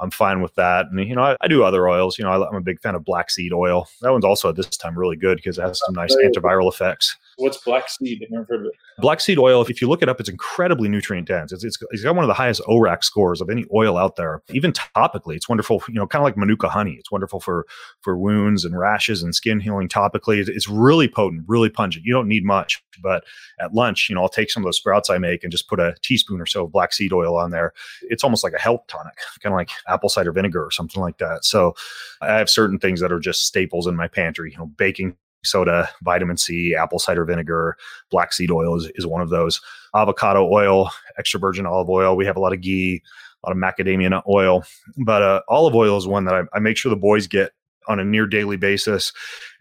[0.00, 0.86] I'm fine with that.
[0.86, 2.18] And you know, I, I do other oils.
[2.18, 3.86] You know, I, am a big fan of black seed oil.
[4.00, 7.16] That one's also at this time really good because it has some nice antiviral effects.
[7.36, 8.22] What's black seed?
[8.22, 8.72] I've never heard of it.
[8.98, 11.52] Black seed oil, if you look it up, it's incredibly nutrient dense.
[11.52, 14.42] It's, it's, it's got one of the highest ORAC scores of any oil out there.
[14.50, 15.82] Even topically, it's wonderful.
[15.88, 16.96] You know, kind of like Manuka honey.
[16.98, 17.66] It's wonderful for
[18.00, 20.46] for wounds and rashes and skin healing topically.
[20.46, 22.04] It's really potent, really pungent.
[22.04, 22.82] You don't need much.
[23.02, 23.24] But
[23.60, 25.80] at lunch, you know, I'll take some of those sprouts I make and just put
[25.80, 27.72] a teaspoon or so of black seed oil on there.
[28.02, 31.18] It's almost like a health tonic, kind of like apple cider vinegar or something like
[31.18, 31.44] that.
[31.44, 31.74] So
[32.20, 34.52] I have certain things that are just staples in my pantry.
[34.52, 37.76] You know, baking soda, vitamin C, apple cider vinegar,
[38.10, 39.60] black seed oil is, is one of those.
[39.94, 42.16] Avocado oil, extra virgin olive oil.
[42.16, 43.02] We have a lot of ghee,
[43.44, 44.64] a lot of macadamia nut oil,
[44.98, 47.52] but uh, olive oil is one that I, I make sure the boys get
[47.88, 49.12] on a near daily basis.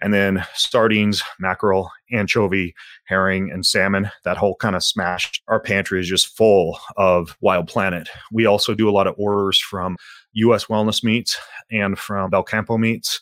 [0.01, 2.73] And then sardines, mackerel, anchovy,
[3.05, 4.11] herring, and salmon.
[4.23, 5.41] That whole kind of smash.
[5.47, 8.09] Our pantry is just full of Wild Planet.
[8.31, 9.97] We also do a lot of orders from
[10.33, 11.39] US Wellness Meats
[11.71, 13.19] and from Belcampo Meats,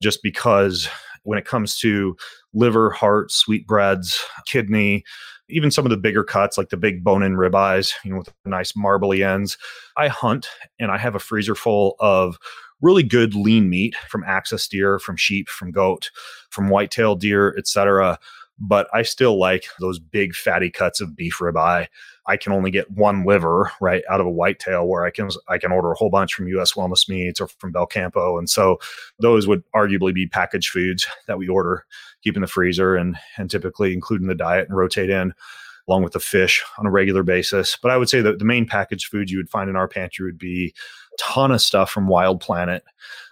[0.00, 0.88] just because
[1.24, 2.16] when it comes to
[2.52, 5.04] liver, heart, sweetbreads, kidney,
[5.48, 8.74] even some of the bigger cuts like the big bone-in ribeyes, you know, with nice
[8.74, 9.58] marbly ends.
[9.96, 10.48] I hunt
[10.78, 12.38] and I have a freezer full of
[12.80, 16.10] really good lean meat from axis deer, from sheep, from goat,
[16.50, 18.18] from whitetail deer, etc.
[18.58, 21.86] But I still like those big fatty cuts of beef ribeye.
[22.26, 25.58] I can only get one liver right out of a whitetail where I can I
[25.58, 28.38] can order a whole bunch from US Wellness Meats or from Belcampo.
[28.38, 28.78] And so
[29.18, 31.84] those would arguably be packaged foods that we order,
[32.22, 35.34] keep in the freezer and and typically include in the diet and rotate in
[35.88, 37.76] along with the fish on a regular basis.
[37.80, 40.26] But I would say that the main packaged foods you would find in our pantry
[40.26, 40.74] would be
[41.12, 42.84] a ton of stuff from Wild Planet,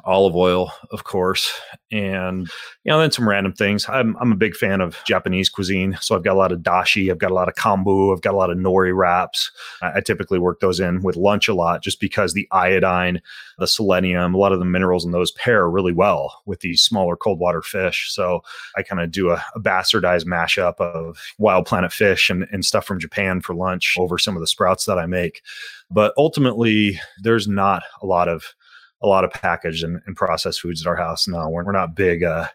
[0.04, 1.52] olive oil, of course,
[1.90, 2.48] and
[2.84, 3.88] you know then some random things.
[3.88, 7.10] I'm I'm a big fan of Japanese cuisine, so I've got a lot of dashi,
[7.10, 9.50] I've got a lot of kombu, I've got a lot of nori wraps.
[9.82, 13.20] I, I typically work those in with lunch a lot, just because the iodine,
[13.58, 17.16] the selenium, a lot of the minerals in those pair really well with these smaller
[17.16, 18.12] cold water fish.
[18.12, 18.40] So
[18.76, 22.84] I kind of do a, a bastardized mashup of Wild Planet fish and, and stuff
[22.84, 25.42] from Japan for lunch over some of the sprouts that I make.
[25.90, 28.54] But ultimately, there's not a lot of
[29.02, 31.26] a lot of packaged and, and processed foods at our house.
[31.26, 32.48] No, we're, we're not big uh,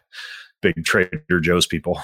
[0.62, 2.00] big Trader Joe's people.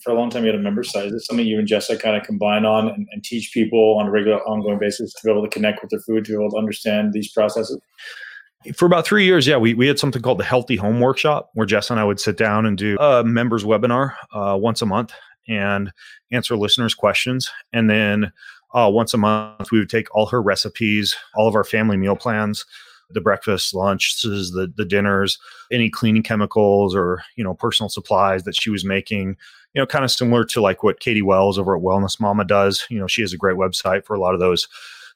[0.00, 1.06] For a long time, you had a member site.
[1.06, 4.06] Is this something you and Jessa kind of combine on and, and teach people on
[4.06, 6.50] a regular, ongoing basis to be able to connect with their food, to be able
[6.50, 7.78] to understand these processes?
[8.74, 11.66] for about three years, yeah, we, we had something called the Healthy Home Workshop where
[11.66, 15.12] Jess and I would sit down and do a members webinar uh, once a month
[15.48, 15.90] and
[16.30, 17.50] answer listeners' questions.
[17.72, 18.32] And then
[18.74, 22.16] uh, once a month, we would take all her recipes, all of our family meal
[22.16, 22.66] plans,
[23.12, 25.38] the breakfast, lunches, the the dinners,
[25.70, 29.36] any cleaning chemicals or you know personal supplies that she was making.
[29.74, 32.84] You know, kind of similar to like what Katie Wells over at Wellness Mama does.
[32.90, 34.68] You know, she has a great website for a lot of those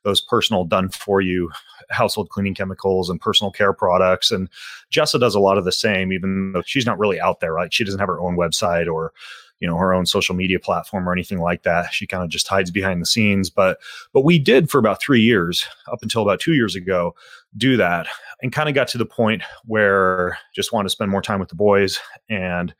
[0.05, 1.51] those personal done for you
[1.90, 4.30] household cleaning chemicals and personal care products.
[4.30, 4.49] And
[4.92, 7.72] Jessa does a lot of the same, even though she's not really out there, right?
[7.72, 9.12] She doesn't have her own website or
[9.61, 11.93] you know her own social media platform or anything like that.
[11.93, 13.79] She kind of just hides behind the scenes but
[14.13, 17.15] but we did for about three years up until about two years ago
[17.57, 18.07] do that
[18.43, 21.49] and kind of got to the point where just wanted to spend more time with
[21.49, 21.99] the boys
[22.29, 22.75] and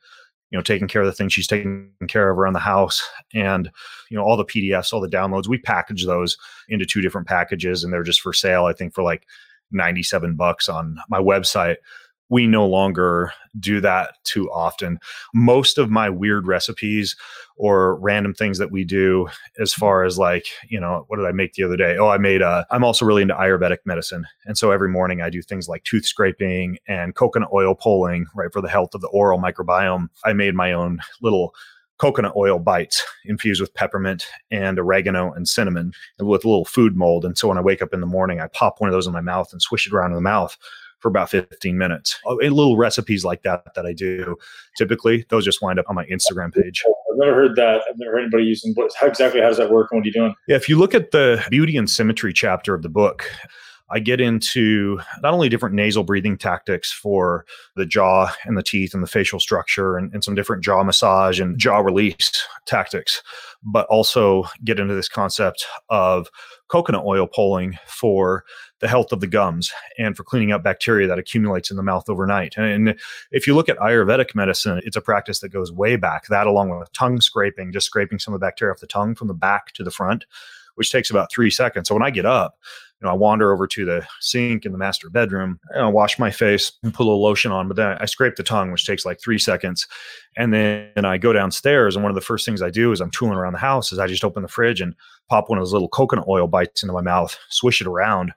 [0.51, 3.03] you know taking care of the things she's taking care of around the house
[3.33, 3.71] and
[4.09, 5.47] you know all the pdfs all the downloads.
[5.47, 9.03] We package those into two different packages and they're just for sale i think for
[9.03, 9.25] like
[9.71, 11.77] 97 bucks on my website
[12.29, 14.99] we no longer do that too often.
[15.33, 17.15] Most of my weird recipes
[17.57, 19.27] or random things that we do,
[19.59, 21.97] as far as like, you know, what did I make the other day?
[21.97, 24.25] Oh, I made a, I'm also really into Ayurvedic medicine.
[24.45, 28.51] And so every morning I do things like tooth scraping and coconut oil pulling, right,
[28.51, 30.09] for the health of the oral microbiome.
[30.25, 31.53] I made my own little
[31.97, 37.23] coconut oil bites infused with peppermint and oregano and cinnamon with a little food mold.
[37.23, 39.13] And so when I wake up in the morning, I pop one of those in
[39.13, 40.57] my mouth and swish it around in the mouth
[40.99, 42.19] for about 15 minutes.
[42.25, 44.35] Uh, little recipes like that that I do.
[44.77, 46.83] Typically, those just wind up on my Instagram page.
[46.87, 47.81] I've never heard that.
[47.89, 48.73] I've never heard anybody using.
[48.73, 49.89] What, how exactly how does that work?
[49.91, 50.35] And what are you doing?
[50.47, 53.29] Yeah, if you look at the beauty and symmetry chapter of the book,
[53.91, 58.93] I get into not only different nasal breathing tactics for the jaw and the teeth
[58.93, 63.21] and the facial structure and, and, some different jaw massage and jaw release tactics,
[63.63, 66.29] but also get into this concept of
[66.67, 68.43] coconut oil pulling for
[68.79, 72.09] the health of the gums and for cleaning up bacteria that accumulates in the mouth
[72.09, 72.55] overnight.
[72.57, 72.95] And
[73.31, 76.27] if you look at Ayurvedic medicine, it's a practice that goes way back.
[76.27, 79.29] That, along with tongue scraping, just scraping some of the bacteria off the tongue from
[79.29, 80.25] the back to the front,
[80.75, 81.87] which takes about three seconds.
[81.87, 82.57] So when I get up,
[83.01, 86.17] you know, I wander over to the sink in the master bedroom, and I wash
[86.17, 88.85] my face and put a little lotion on, but then I scrape the tongue, which
[88.85, 89.85] takes like three seconds.
[90.37, 93.11] And then I go downstairs, and one of the first things I do is I'm
[93.11, 94.95] tooling around the house is I just open the fridge and
[95.29, 98.31] pop one of those little coconut oil bites into my mouth, swish it around,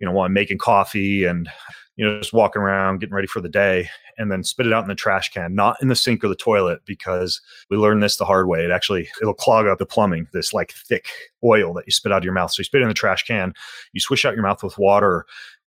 [0.00, 1.48] you know, while I'm making coffee and
[1.96, 3.88] you know, just walking around, getting ready for the day,
[4.18, 6.34] and then spit it out in the trash can, not in the sink or the
[6.34, 7.40] toilet, because
[7.70, 8.64] we learned this the hard way.
[8.64, 11.06] It actually it'll clog up the plumbing, this like thick
[11.44, 12.50] oil that you spit out of your mouth.
[12.50, 13.54] So you spit it in the trash can,
[13.92, 15.24] you swish out your mouth with water,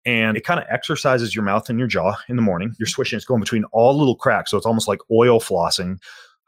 [0.07, 2.75] and it kind of exercises your mouth and your jaw in the morning.
[2.79, 4.51] You're swishing, it's going between all little cracks.
[4.51, 5.99] So it's almost like oil flossing.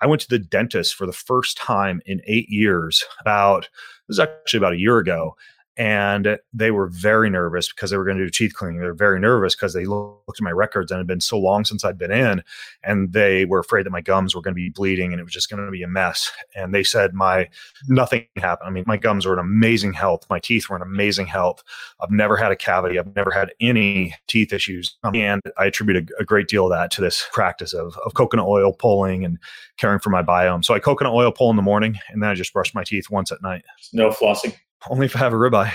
[0.01, 3.69] I went to the dentist for the first time in eight years, about
[4.09, 5.35] this is actually about a year ago
[5.77, 8.81] and they were very nervous because they were going to do teeth cleaning.
[8.81, 11.39] They were very nervous because they looked at my records and it had been so
[11.39, 12.43] long since I'd been in,
[12.83, 15.33] and they were afraid that my gums were going to be bleeding and it was
[15.33, 16.33] just going to be a mess.
[16.55, 17.49] And they said my
[17.89, 18.69] nothing happened.
[18.69, 20.27] I mean, my gums were in amazing health.
[20.31, 21.63] My teeth were in amazing health.
[22.01, 22.99] I've never had a cavity.
[22.99, 26.71] I've never had any teeth issues, um, and I attribute a, a great deal of
[26.71, 29.39] that to this practice of of coconut oil pulling and
[29.77, 30.65] caring for my biome.
[30.65, 33.11] So I coconut oil pull in the morning, and then I just brush my teeth
[33.11, 33.65] once at night.
[33.93, 34.55] No flossing.
[34.91, 35.73] Only if I have a ribeye.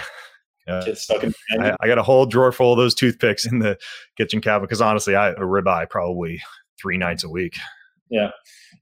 [0.67, 1.33] Uh, Get stuck in.
[1.59, 3.77] I, I, got a whole drawer full of those toothpicks in the
[4.15, 6.41] kitchen cabinet because honestly, I a ribeye probably
[6.79, 7.57] three nights a week.
[8.09, 8.29] Yeah,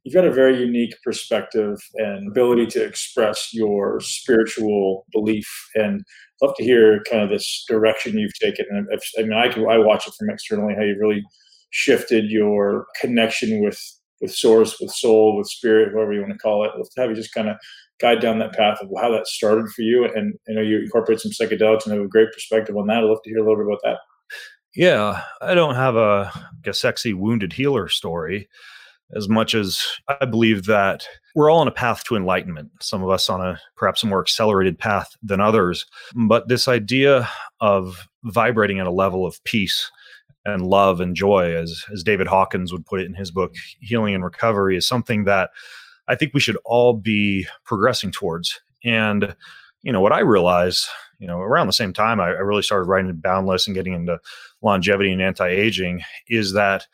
[0.03, 6.01] you've got a very unique perspective and ability to express your spiritual belief, and
[6.41, 8.65] I'd love to hear kind of this direction you've taken.
[8.69, 11.23] And I mean, I can, I watch it from externally how you've really
[11.71, 13.79] shifted your connection with
[14.21, 16.71] with source, with soul, with spirit, whatever you want to call it.
[16.75, 17.55] Let's have you just kind of
[17.99, 20.05] guide down that path of how that started for you.
[20.05, 22.97] And I know you incorporate some psychedelics and have a great perspective on that.
[22.97, 23.97] I'd love to hear a little bit about that.
[24.75, 26.31] Yeah, I don't have a,
[26.65, 28.47] a sexy wounded healer story
[29.15, 33.09] as much as I believe that we're all on a path to enlightenment, some of
[33.09, 35.85] us on a perhaps a more accelerated path than others.
[36.15, 37.27] But this idea
[37.59, 39.91] of vibrating at a level of peace
[40.45, 44.13] and love and joy, as, as David Hawkins would put it in his book, Healing
[44.13, 45.49] and Recovery, is something that
[46.09, 48.59] I think we should all be progressing towards.
[48.83, 49.35] And,
[49.83, 50.87] you know, what I realized,
[51.19, 54.19] you know, around the same time I, I really started writing Boundless and getting into
[54.61, 56.87] longevity and anti aging is that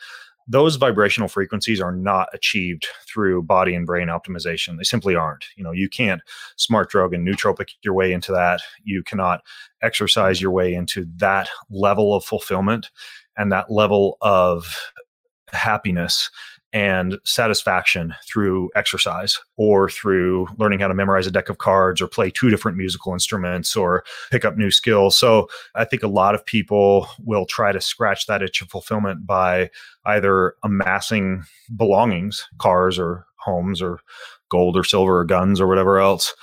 [0.48, 4.78] those vibrational frequencies are not achieved through body and brain optimization.
[4.78, 5.46] They simply aren't.
[5.56, 6.22] You know, you can't
[6.56, 8.62] smart drug and nootropic your way into that.
[8.84, 9.42] You cannot
[9.82, 12.92] exercise your way into that level of fulfillment
[13.38, 14.92] and that level of
[15.52, 16.30] happiness
[16.76, 22.08] and satisfaction through exercise or through learning how to memorize a deck of cards or
[22.08, 25.18] play two different musical instruments or pick up new skills.
[25.18, 29.26] So I think a lot of people will try to scratch that itch of fulfillment
[29.26, 29.72] by
[30.04, 31.46] either amassing
[31.78, 34.02] belongings, cars or homes or
[34.50, 36.36] gold or silver or guns or whatever else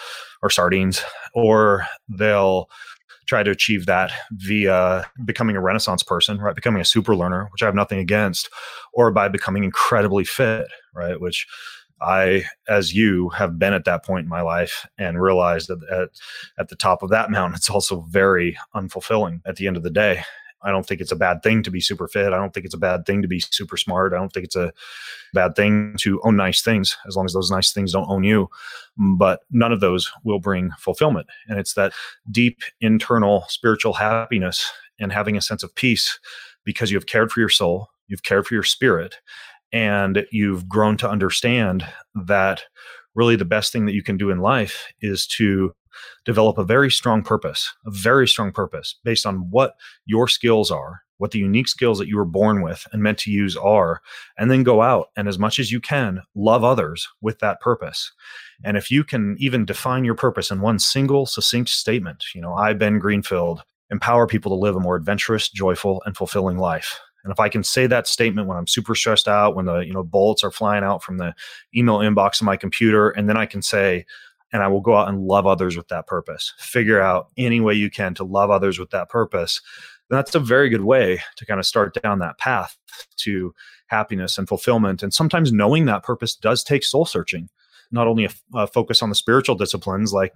[0.43, 1.03] or sardines,
[1.35, 2.71] or they'll
[3.33, 6.55] try to achieve that via becoming a renaissance person right?
[6.55, 8.51] Becoming a super learner which i have nothing against
[8.93, 11.19] or by becoming incredibly fit right?
[11.19, 11.47] Which
[12.03, 16.11] i as you have been at that point in my life and realized that at,
[16.59, 19.89] at the top of that mountain it's also very unfulfilling at the end of the
[19.89, 20.23] day
[20.65, 22.33] I don't think it's a bad thing to be super fit.
[22.33, 24.13] I don't think it's a bad thing to be super smart.
[24.13, 24.73] I don't think it's a
[25.35, 28.49] bad thing to own nice things as long as those nice things don't own you.
[28.97, 31.27] But none of those will bring fulfillment.
[31.49, 31.93] And it's that
[32.31, 36.19] deep internal spiritual happiness and having a sense of peace
[36.65, 39.17] because you have cared for your soul, you've cared for your spirit,
[39.73, 41.85] and you've grown to understand
[42.15, 42.65] that
[43.15, 45.75] really the best thing that you can do in life is to
[46.25, 49.77] develop a very strong purpose, a very strong purpose based on what
[50.07, 53.31] your skills are, what the unique skills that you were born with and meant to
[53.31, 54.01] use are,
[54.39, 58.13] and then go out and as much as you can love others with that purpose.
[58.65, 62.55] And if you can even define your purpose in one single succinct statement, you know,
[62.55, 66.99] I, Ben Greenfield, empower people to live a more adventurous, joyful, and fulfilling life.
[67.25, 69.93] And if I can say that statement when I'm super stressed out, when the you
[69.93, 71.35] know bullets are flying out from the
[71.75, 74.07] email inbox of my computer, and then I can say,
[74.53, 76.53] and I will go out and love others with that purpose.
[76.59, 79.61] Figure out any way you can to love others with that purpose.
[80.11, 82.77] And that's a very good way to kind of start down that path
[83.19, 83.55] to
[83.87, 85.03] happiness and fulfillment.
[85.03, 87.49] And sometimes knowing that purpose does take soul searching.
[87.95, 90.33] Not only a, a focus on the spiritual disciplines like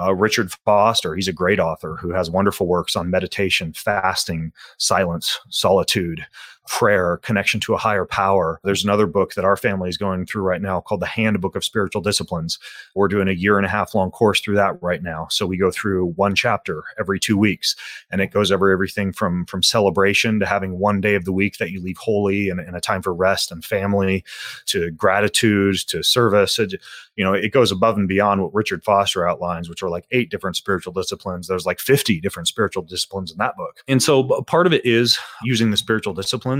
[0.00, 5.40] uh, Richard Foster, he's a great author who has wonderful works on meditation, fasting, silence,
[5.48, 6.24] solitude,
[6.70, 8.60] prayer, connection to a higher power.
[8.62, 11.64] There's another book that our family is going through right now called The Handbook of
[11.64, 12.60] Spiritual Disciplines.
[12.94, 15.26] We're doing a year and a half long course through that right now.
[15.30, 17.74] So we go through one chapter every two weeks,
[18.12, 21.58] and it goes over everything from from celebration to having one day of the week
[21.58, 24.24] that you leave holy and, and a time for rest and family,
[24.66, 26.60] to gratitude, to service.
[26.60, 26.80] It,
[27.16, 30.30] you know, it goes above and beyond what Richard Foster outlines, which are like eight
[30.30, 31.48] different spiritual disciplines.
[31.48, 33.82] There's like 50 different spiritual disciplines in that book.
[33.88, 36.59] And so part of it is using the spiritual disciplines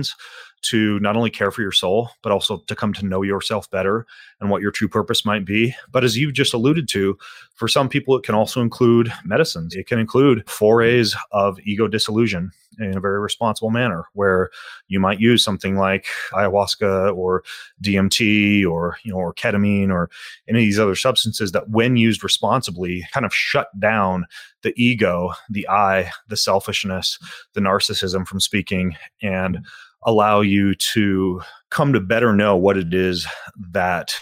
[0.63, 4.07] to not only care for your soul, but also to come to know yourself better
[4.41, 5.75] and what your true purpose might be.
[5.91, 7.17] But as you just alluded to,
[7.55, 9.75] for some people, it can also include medicines.
[9.75, 14.51] It can include forays of ego dissolution in a very responsible manner, where
[14.89, 17.43] you might use something like ayahuasca or
[17.83, 20.09] DMT or you know or ketamine or
[20.49, 24.25] any of these other substances that, when used responsibly, kind of shut down
[24.63, 27.19] the ego, the I, the selfishness,
[27.55, 29.59] the narcissism from speaking, and
[30.05, 31.41] allow you to
[31.71, 33.27] come to better know what it is
[33.73, 34.15] that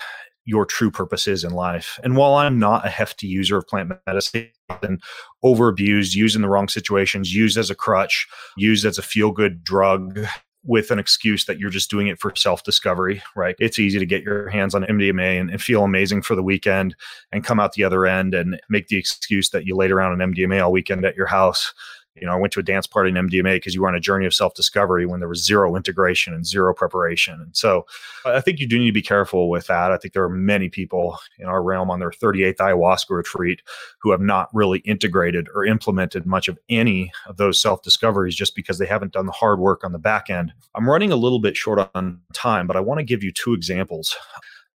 [0.44, 1.98] your true purpose is in life.
[2.02, 4.48] And while I'm not a hefty user of plant medicine,
[4.82, 5.02] and
[5.42, 8.26] over abused, used in the wrong situations, used as a crutch,
[8.56, 10.26] used as a feel good drug,
[10.64, 13.56] with an excuse that you're just doing it for self discovery, right?
[13.58, 16.94] It's easy to get your hands on MDMA and, and, feel amazing for the weekend
[17.32, 20.32] and come out the other end and make the excuse that you laid around an
[20.32, 21.72] MDMA all weekend at your house
[22.20, 24.00] you know, I went to a dance party in MDMA because you were on a
[24.00, 27.40] journey of self discovery when there was zero integration and zero preparation.
[27.40, 27.86] And so
[28.24, 29.92] I think you do need to be careful with that.
[29.92, 33.62] I think there are many people in our realm on their 38th ayahuasca retreat
[34.00, 38.54] who have not really integrated or implemented much of any of those self discoveries just
[38.54, 40.52] because they haven't done the hard work on the back end.
[40.74, 43.54] I'm running a little bit short on time, but I want to give you two
[43.54, 44.16] examples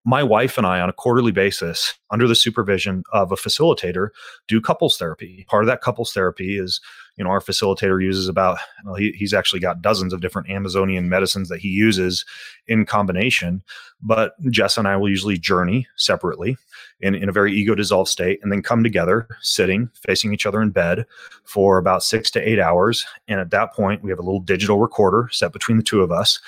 [0.06, 4.10] my wife and I, on a quarterly basis, under the supervision of a facilitator,
[4.48, 5.46] do couples therapy.
[5.48, 6.82] Part of that couples therapy is,
[7.16, 11.10] you know, our facilitator uses about, well, he, he's actually got dozens of different Amazonian
[11.10, 12.26] medicines that he uses
[12.68, 13.62] in combination.
[14.02, 16.58] But Jess and I will usually journey separately
[17.02, 20.62] in, in a very ego dissolved state and then come together, sitting, facing each other
[20.62, 21.06] in bed
[21.44, 23.06] for about six to eight hours.
[23.28, 26.12] And at that point, we have a little digital recorder set between the two of
[26.12, 26.40] us.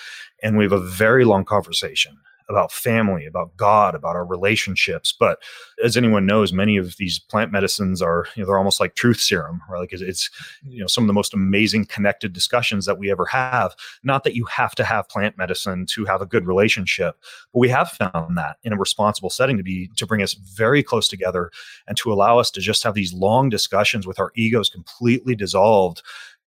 [0.42, 2.18] And we have a very long conversation
[2.50, 5.14] about family, about God, about our relationships.
[5.18, 5.40] But
[5.84, 9.20] as anyone knows, many of these plant medicines are, you know, they're almost like truth
[9.20, 9.80] serum, right?
[9.80, 10.30] Like it's,
[10.64, 13.76] you know, some of the most amazing connected discussions that we ever have.
[14.04, 17.18] Not that you have to have plant medicine to have a good relationship,
[17.52, 20.84] but we have found that in a responsible setting to be, to bring us very
[20.84, 21.52] close together
[21.88, 26.02] and to allow us to just have these long discussions with our egos completely dissolved.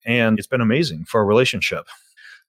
[0.05, 1.87] And it's been amazing for our relationship.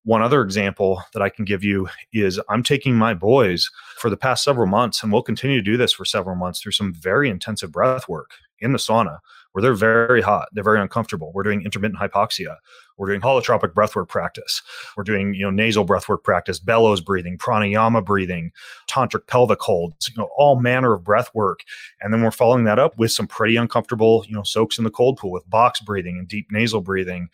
[0.03, 4.17] One other example that I can give you is I'm taking my boys for the
[4.17, 7.29] past several months, and we'll continue to do this for several months through some very
[7.29, 9.19] intensive breath work in the sauna
[9.51, 11.31] where they're very hot, they're very uncomfortable.
[11.33, 12.57] We're doing intermittent hypoxia.
[12.97, 14.61] We're doing holotropic breathwork practice.
[14.95, 18.51] We're doing, you know, nasal breathwork practice, bellows breathing, pranayama breathing,
[18.87, 21.61] tantric pelvic holds, you know, all manner of breath work.
[22.01, 24.91] And then we're following that up with some pretty uncomfortable, you know, soaks in the
[24.91, 27.29] cold pool with box breathing and deep nasal breathing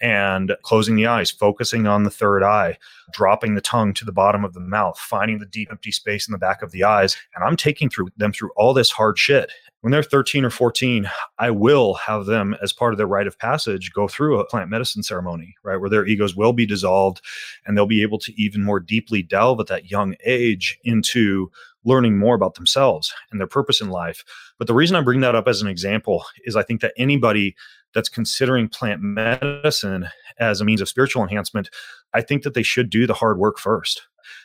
[0.00, 2.78] and closing the eyes, focusing on the third eye,
[3.12, 6.32] dropping the tongue to the bottom of the mouth, finding the deep empty space in
[6.32, 7.16] the back of the eyes.
[7.34, 9.50] And I'm taking through them through all this hard shit.
[9.82, 13.38] When they're 13 or 14, I will have them as part of their rite of
[13.38, 15.78] passage go through a plant medicine ceremony, right?
[15.78, 17.22] Where their egos will be dissolved
[17.64, 21.50] and they'll be able to even more deeply delve at that young age into
[21.84, 24.22] learning more about themselves and their purpose in life.
[24.58, 27.56] But the reason I bring that up as an example is I think that anybody
[27.94, 31.70] that's considering plant medicine as a means of spiritual enhancement,
[32.14, 34.02] I think that they should do the hard work first.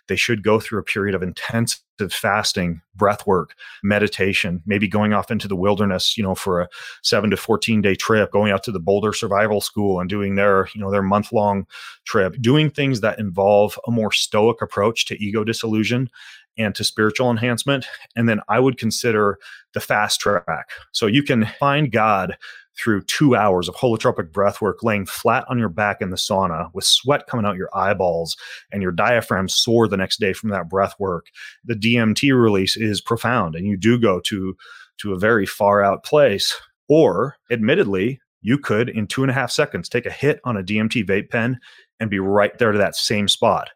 [0.08, 5.32] They should go through a period of intensive fasting, breath work, meditation, maybe going off
[5.32, 6.70] into the wilderness, you know, for a
[7.04, 10.68] 7 to 14 day trip, going out to the Boulder Survival School and doing their,
[10.74, 11.66] you know, their month long
[12.06, 16.10] trip, doing things that involve a more stoic approach to ego disillusion
[16.58, 17.86] and to spiritual enhancement.
[18.16, 19.40] And then I would consider
[19.74, 20.70] the fast track.
[20.94, 22.38] So you can find God
[22.78, 26.70] through two hours of holotropic breath work, laying flat on your back in the sauna
[26.74, 28.36] with sweat coming out your eyeballs
[28.72, 31.28] and your diaphragm sore the next day from that breath work.
[31.64, 34.56] The DMT release is profound, and you do go to
[34.98, 36.56] to a very far out place.
[36.88, 40.64] Or, admittedly, you could in two and a half seconds take a hit on a
[40.64, 41.60] DMT vape pen
[42.00, 43.72] and be right there to that same spot.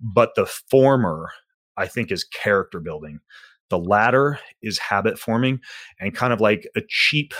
[0.00, 1.30] But the former,
[1.76, 3.20] I think, is character building.
[3.70, 5.60] The latter is habit forming
[5.98, 7.34] and kind of like a cheap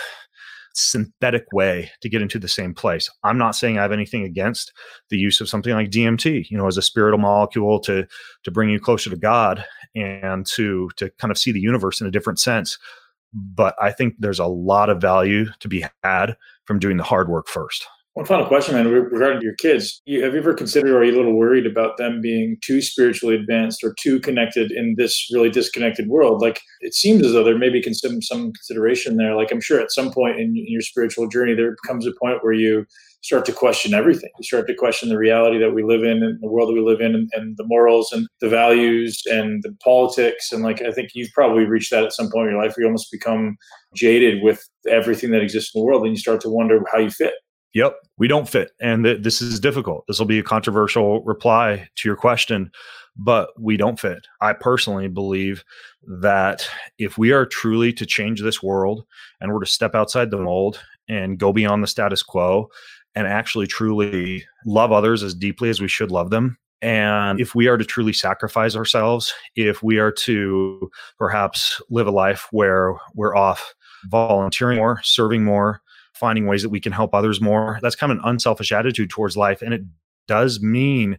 [0.75, 3.09] synthetic way to get into the same place.
[3.23, 4.73] I'm not saying I have anything against
[5.09, 8.05] the use of something like DMT, you know, as a spiritual molecule to
[8.43, 9.65] to bring you closer to God
[9.95, 12.77] and to to kind of see the universe in a different sense.
[13.33, 17.29] But I think there's a lot of value to be had from doing the hard
[17.29, 17.85] work first.
[18.15, 20.01] One final question, man, regarding your kids.
[20.05, 22.81] You, have you ever considered, or are you a little worried about them being too
[22.81, 26.41] spiritually advanced or too connected in this really disconnected world?
[26.41, 29.35] Like, it seems as though there may be some, some consideration there.
[29.35, 32.41] Like, I'm sure at some point in, in your spiritual journey, there comes a point
[32.41, 32.85] where you
[33.21, 34.29] start to question everything.
[34.39, 36.79] You start to question the reality that we live in and the world that we
[36.79, 40.53] live in and, and, the morals and the values and the politics.
[40.53, 42.83] And like, I think you've probably reached that at some point in your life where
[42.83, 43.57] you almost become
[43.93, 47.09] jaded with everything that exists in the world and you start to wonder how you
[47.09, 47.33] fit.
[47.75, 48.71] Yep, we don't fit.
[48.81, 50.05] And th- this is difficult.
[50.07, 52.71] This will be a controversial reply to your question,
[53.17, 54.25] but we don't fit.
[54.39, 55.63] I personally believe
[56.21, 56.67] that
[56.97, 59.03] if we are truly to change this world
[59.41, 62.69] and we're to step outside the mold and go beyond the status quo
[63.13, 67.67] and actually truly love others as deeply as we should love them, and if we
[67.67, 73.35] are to truly sacrifice ourselves, if we are to perhaps live a life where we're
[73.35, 73.73] off
[74.05, 75.81] volunteering more, serving more,
[76.15, 77.79] finding ways that we can help others more.
[77.81, 79.61] That's kind of an unselfish attitude towards life.
[79.61, 79.83] And it
[80.27, 81.17] does mean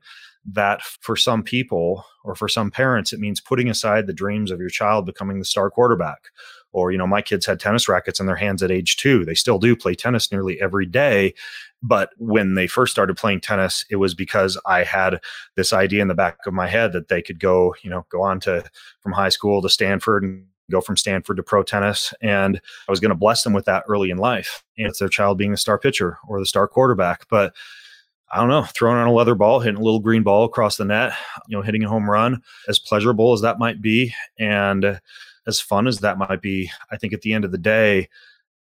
[0.53, 4.61] that for some people or for some parents, it means putting aside the dreams of
[4.61, 6.29] your child becoming the star quarterback.
[6.73, 9.25] Or, you know, my kids had tennis rackets in their hands at age two.
[9.25, 11.35] They still do play tennis nearly every day.
[11.83, 15.21] But when they first started playing tennis, it was because I had
[15.57, 18.23] this idea in the back of my head that they could go, you know, go
[18.23, 18.65] on to
[19.01, 22.13] from high school to Stanford and go from Stanford to pro tennis.
[22.21, 24.65] And I was going to bless them with that early in life.
[24.79, 27.27] And it's their child being the star pitcher or the star quarterback.
[27.29, 27.55] But
[28.33, 30.85] I don't know, throwing on a leather ball, hitting a little green ball across the
[30.85, 31.13] net,
[31.47, 35.01] you know, hitting a home run, as pleasurable as that might be, and
[35.47, 38.09] as fun as that might be, I think at the end of the day,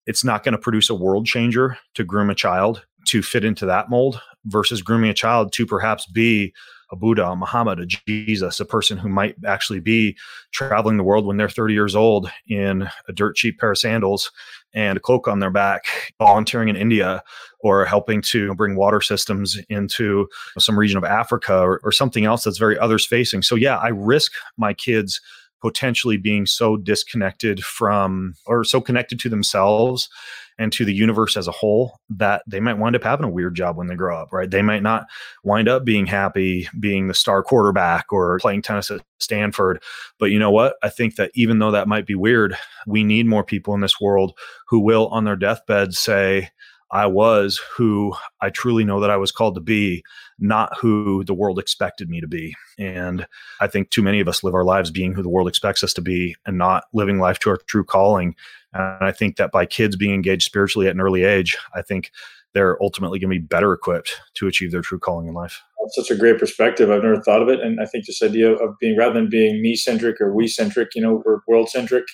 [0.06, 3.64] it's not going to produce a world changer to groom a child to fit into
[3.66, 6.52] that mold versus grooming a child to perhaps be
[6.94, 10.16] a Buddha, a Muhammad, a Jesus, a person who might actually be
[10.52, 14.30] traveling the world when they're 30 years old in a dirt cheap pair of sandals
[14.72, 17.22] and a cloak on their back, volunteering in India
[17.60, 20.28] or helping to bring water systems into
[20.58, 23.42] some region of Africa or, or something else that's very others facing.
[23.42, 25.20] So, yeah, I risk my kids
[25.64, 30.10] potentially being so disconnected from or so connected to themselves
[30.58, 33.54] and to the universe as a whole that they might wind up having a weird
[33.54, 34.50] job when they grow up, right?
[34.50, 35.06] They might not
[35.42, 39.82] wind up being happy being the star quarterback or playing tennis at Stanford.
[40.18, 40.76] But you know what?
[40.82, 43.98] I think that even though that might be weird, we need more people in this
[43.98, 44.36] world
[44.68, 46.50] who will, on their deathbed, say,
[46.94, 50.04] I was who I truly know that I was called to be,
[50.38, 52.54] not who the world expected me to be.
[52.78, 53.26] And
[53.60, 55.92] I think too many of us live our lives being who the world expects us
[55.94, 58.36] to be and not living life to our true calling.
[58.72, 62.12] And I think that by kids being engaged spiritually at an early age, I think
[62.52, 65.60] they're ultimately going to be better equipped to achieve their true calling in life.
[65.82, 66.92] That's such a great perspective.
[66.92, 67.58] I've never thought of it.
[67.58, 70.94] And I think this idea of being, rather than being me centric or we centric,
[70.94, 72.04] you know, we're world centric.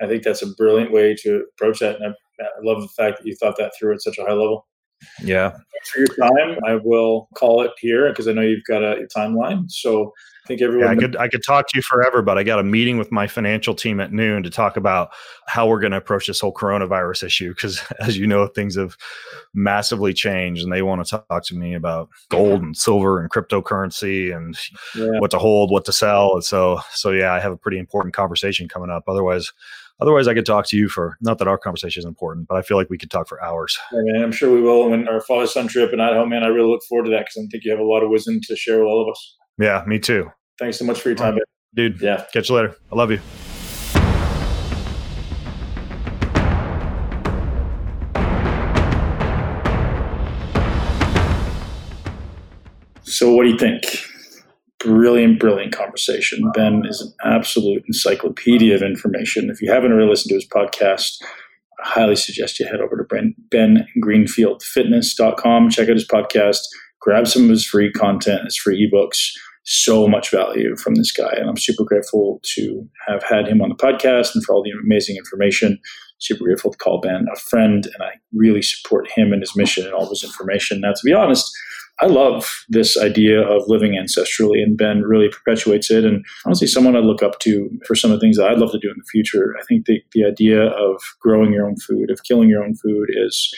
[0.00, 1.96] I think that's a brilliant way to approach that.
[1.96, 4.32] And I, I love the fact that you thought that through at such a high
[4.32, 4.66] level.
[5.22, 5.50] Yeah.
[5.50, 6.58] Thanks for your time.
[6.66, 9.70] I will call it here because I know you've got a, timeline.
[9.70, 10.12] So
[10.44, 10.86] I think everyone.
[10.86, 13.12] Yeah, I could I could talk to you forever, but I got a meeting with
[13.12, 15.10] my financial team at noon to talk about
[15.46, 17.50] how we're going to approach this whole coronavirus issue.
[17.50, 18.96] Because as you know, things have
[19.54, 24.34] massively changed, and they want to talk to me about gold and silver and cryptocurrency
[24.34, 24.58] and
[24.96, 25.20] yeah.
[25.20, 26.34] what to hold, what to sell.
[26.34, 29.04] And so, so yeah, I have a pretty important conversation coming up.
[29.06, 29.52] Otherwise,
[30.00, 32.62] Otherwise, I could talk to you for not that our conversation is important, but I
[32.62, 33.78] feel like we could talk for hours.
[33.92, 34.90] Yeah, man, I'm sure we will.
[34.90, 37.36] When our father son trip in Idaho, man, I really look forward to that because
[37.38, 39.36] I think you have a lot of wisdom to share with all of us.
[39.58, 40.30] Yeah, me too.
[40.58, 41.38] Thanks so much for your time,
[41.74, 42.00] dude.
[42.00, 42.76] Yeah, catch you later.
[42.92, 43.20] I love you.
[53.02, 53.82] So, what do you think?
[54.78, 56.52] Brilliant, brilliant conversation.
[56.54, 59.48] Ben is an absolute encyclopedia of information.
[59.50, 61.20] If you haven't already listened to his podcast,
[61.84, 66.60] I highly suggest you head over to Ben, bengreenfieldfitness.com, check out his podcast,
[67.00, 69.32] grab some of his free content, his free ebooks.
[69.70, 71.30] So much value from this guy.
[71.36, 74.70] And I'm super grateful to have had him on the podcast and for all the
[74.70, 75.78] amazing information.
[76.20, 77.84] Super grateful to call Ben a friend.
[77.84, 80.80] And I really support him and his mission and all of his information.
[80.80, 81.54] Now, to be honest,
[82.00, 86.04] I love this idea of living ancestrally, and Ben really perpetuates it.
[86.04, 88.70] And honestly, someone I look up to for some of the things that I'd love
[88.72, 89.54] to do in the future.
[89.58, 93.08] I think the, the idea of growing your own food, of killing your own food,
[93.10, 93.52] is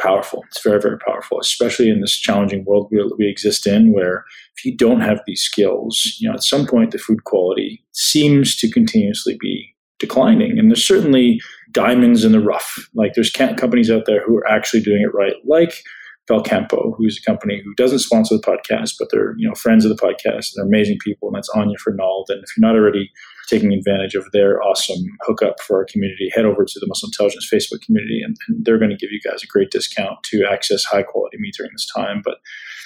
[0.00, 0.44] powerful.
[0.48, 4.24] It's very, very powerful, especially in this challenging world we, we exist in, where
[4.56, 8.56] if you don't have these skills, you know, at some point the food quality seems
[8.56, 10.58] to continuously be declining.
[10.58, 11.40] And there's certainly
[11.72, 12.90] diamonds in the rough.
[12.94, 15.82] Like there's companies out there who are actually doing it right, like
[16.28, 19.96] Belcampo, who's a company who doesn't sponsor the podcast, but they're you know friends of
[19.96, 20.52] the podcast.
[20.52, 22.26] And they're amazing people, and that's Anya Fernald.
[22.30, 23.10] And if you're not already
[23.48, 27.48] taking advantage of their awesome hookup for our community, head over to the Muscle Intelligence
[27.52, 30.84] Facebook community, and, and they're going to give you guys a great discount to access
[30.84, 32.22] high quality meat during this time.
[32.24, 32.38] But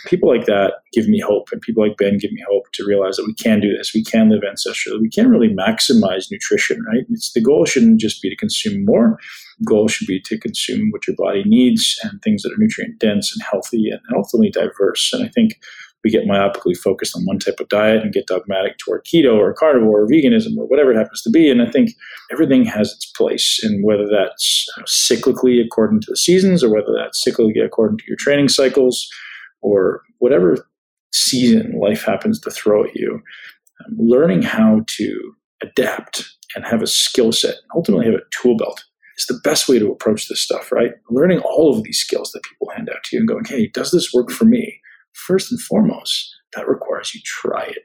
[0.07, 3.17] people like that give me hope, and people like Ben give me hope to realize
[3.17, 3.95] that we can do this.
[3.95, 5.01] We can live ancestrally.
[5.01, 7.05] We can really maximize nutrition, right?
[7.11, 9.19] It's the goal shouldn't just be to consume more.
[9.59, 12.99] The goal should be to consume what your body needs and things that are nutrient
[12.99, 15.13] dense and healthy and ultimately diverse.
[15.13, 15.61] And I think
[16.05, 19.53] we get myopically focused on one type of diet and get dogmatic toward keto or
[19.53, 21.51] carnivore or veganism or whatever it happens to be.
[21.51, 21.91] And I think
[22.31, 23.61] everything has its place.
[23.63, 28.17] And whether that's cyclically according to the seasons or whether that's cyclically according to your
[28.19, 29.09] training cycles
[29.61, 30.67] or whatever
[31.13, 33.21] season life happens to throw at you,
[33.85, 36.25] um, learning how to adapt
[36.55, 38.85] and have a skill set, ultimately have a tool belt
[39.21, 40.93] is the best way to approach this stuff, right?
[41.11, 43.91] Learning all of these skills that people hand out to you and going, hey, does
[43.91, 44.80] this work for me?
[45.15, 47.83] First and foremost, that requires you try it,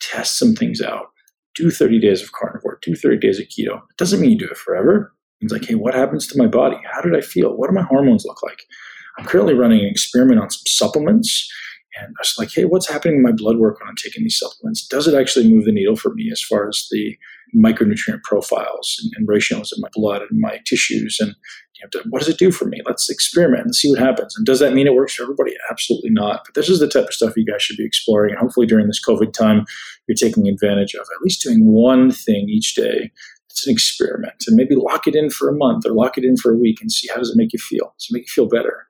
[0.00, 1.06] test some things out,
[1.54, 3.76] do 30 days of carnivore, do 30 days of keto.
[3.76, 5.14] It doesn't mean you do it forever.
[5.40, 6.76] It's like, hey, what happens to my body?
[6.90, 7.56] How did I feel?
[7.56, 8.62] What do my hormones look like?
[9.18, 11.50] I'm currently running an experiment on some supplements.
[11.98, 14.38] And I was like, hey, what's happening in my blood work when I'm taking these
[14.38, 14.86] supplements?
[14.86, 17.16] Does it actually move the needle for me as far as the
[17.56, 21.18] micronutrient profiles and, and ratios in my blood and my tissues?
[21.20, 21.34] And
[21.74, 22.80] you know, what does it do for me?
[22.86, 24.34] Let's experiment and see what happens.
[24.36, 25.54] And does that mean it works for everybody?
[25.70, 26.42] Absolutely not.
[26.44, 28.32] But this is the type of stuff you guys should be exploring.
[28.32, 29.64] And hopefully during this COVID time,
[30.06, 33.10] you're taking advantage of at least doing one thing each day
[33.48, 36.36] it's an experiment and maybe lock it in for a month or lock it in
[36.36, 38.32] for a week and see how does it make you feel does it make you
[38.32, 38.86] feel better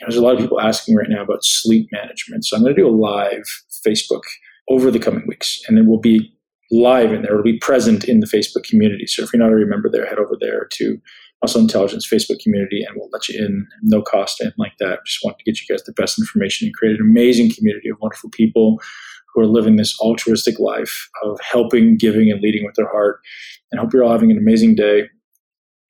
[0.00, 2.44] there's a lot of people asking right now about sleep management.
[2.44, 3.44] So I'm going to do a live
[3.86, 4.22] Facebook
[4.68, 6.32] over the coming weeks, and it will be
[6.70, 7.32] live in there.
[7.32, 9.06] It'll be present in the Facebook community.
[9.06, 11.00] So if you're not a member there, head over there to
[11.42, 15.00] Muscle Intelligence Facebook community, and we'll let you in, no cost, and like that.
[15.06, 17.98] Just want to get you guys the best information and create an amazing community of
[18.00, 18.80] wonderful people
[19.32, 23.20] who are living this altruistic life of helping, giving, and leading with their heart.
[23.70, 25.08] And hope you're all having an amazing day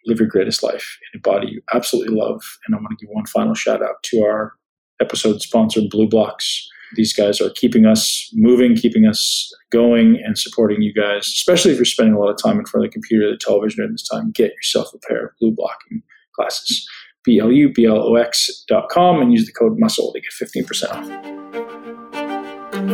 [0.07, 2.41] live your greatest life in a body you absolutely love.
[2.67, 4.55] And I want to give one final shout out to our
[5.01, 6.63] episode sponsor, BLUblox.
[6.95, 11.79] These guys are keeping us moving, keeping us going, and supporting you guys, especially if
[11.79, 14.09] you're spending a lot of time in front of the computer the television during this
[14.09, 14.31] time.
[14.33, 16.03] Get yourself a pair of blue blocking
[16.37, 16.89] glasses.
[17.25, 20.21] B L U B L O X dot com and use the code MUSCLE to
[20.21, 20.33] get
[20.67, 21.37] 15% off.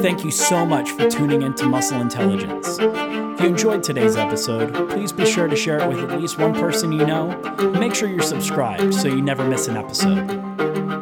[0.01, 2.78] Thank you so much for tuning in to Muscle Intelligence.
[2.81, 6.55] If you enjoyed today's episode, please be sure to share it with at least one
[6.55, 7.36] person you know.
[7.78, 11.02] Make sure you're subscribed so you never miss an episode.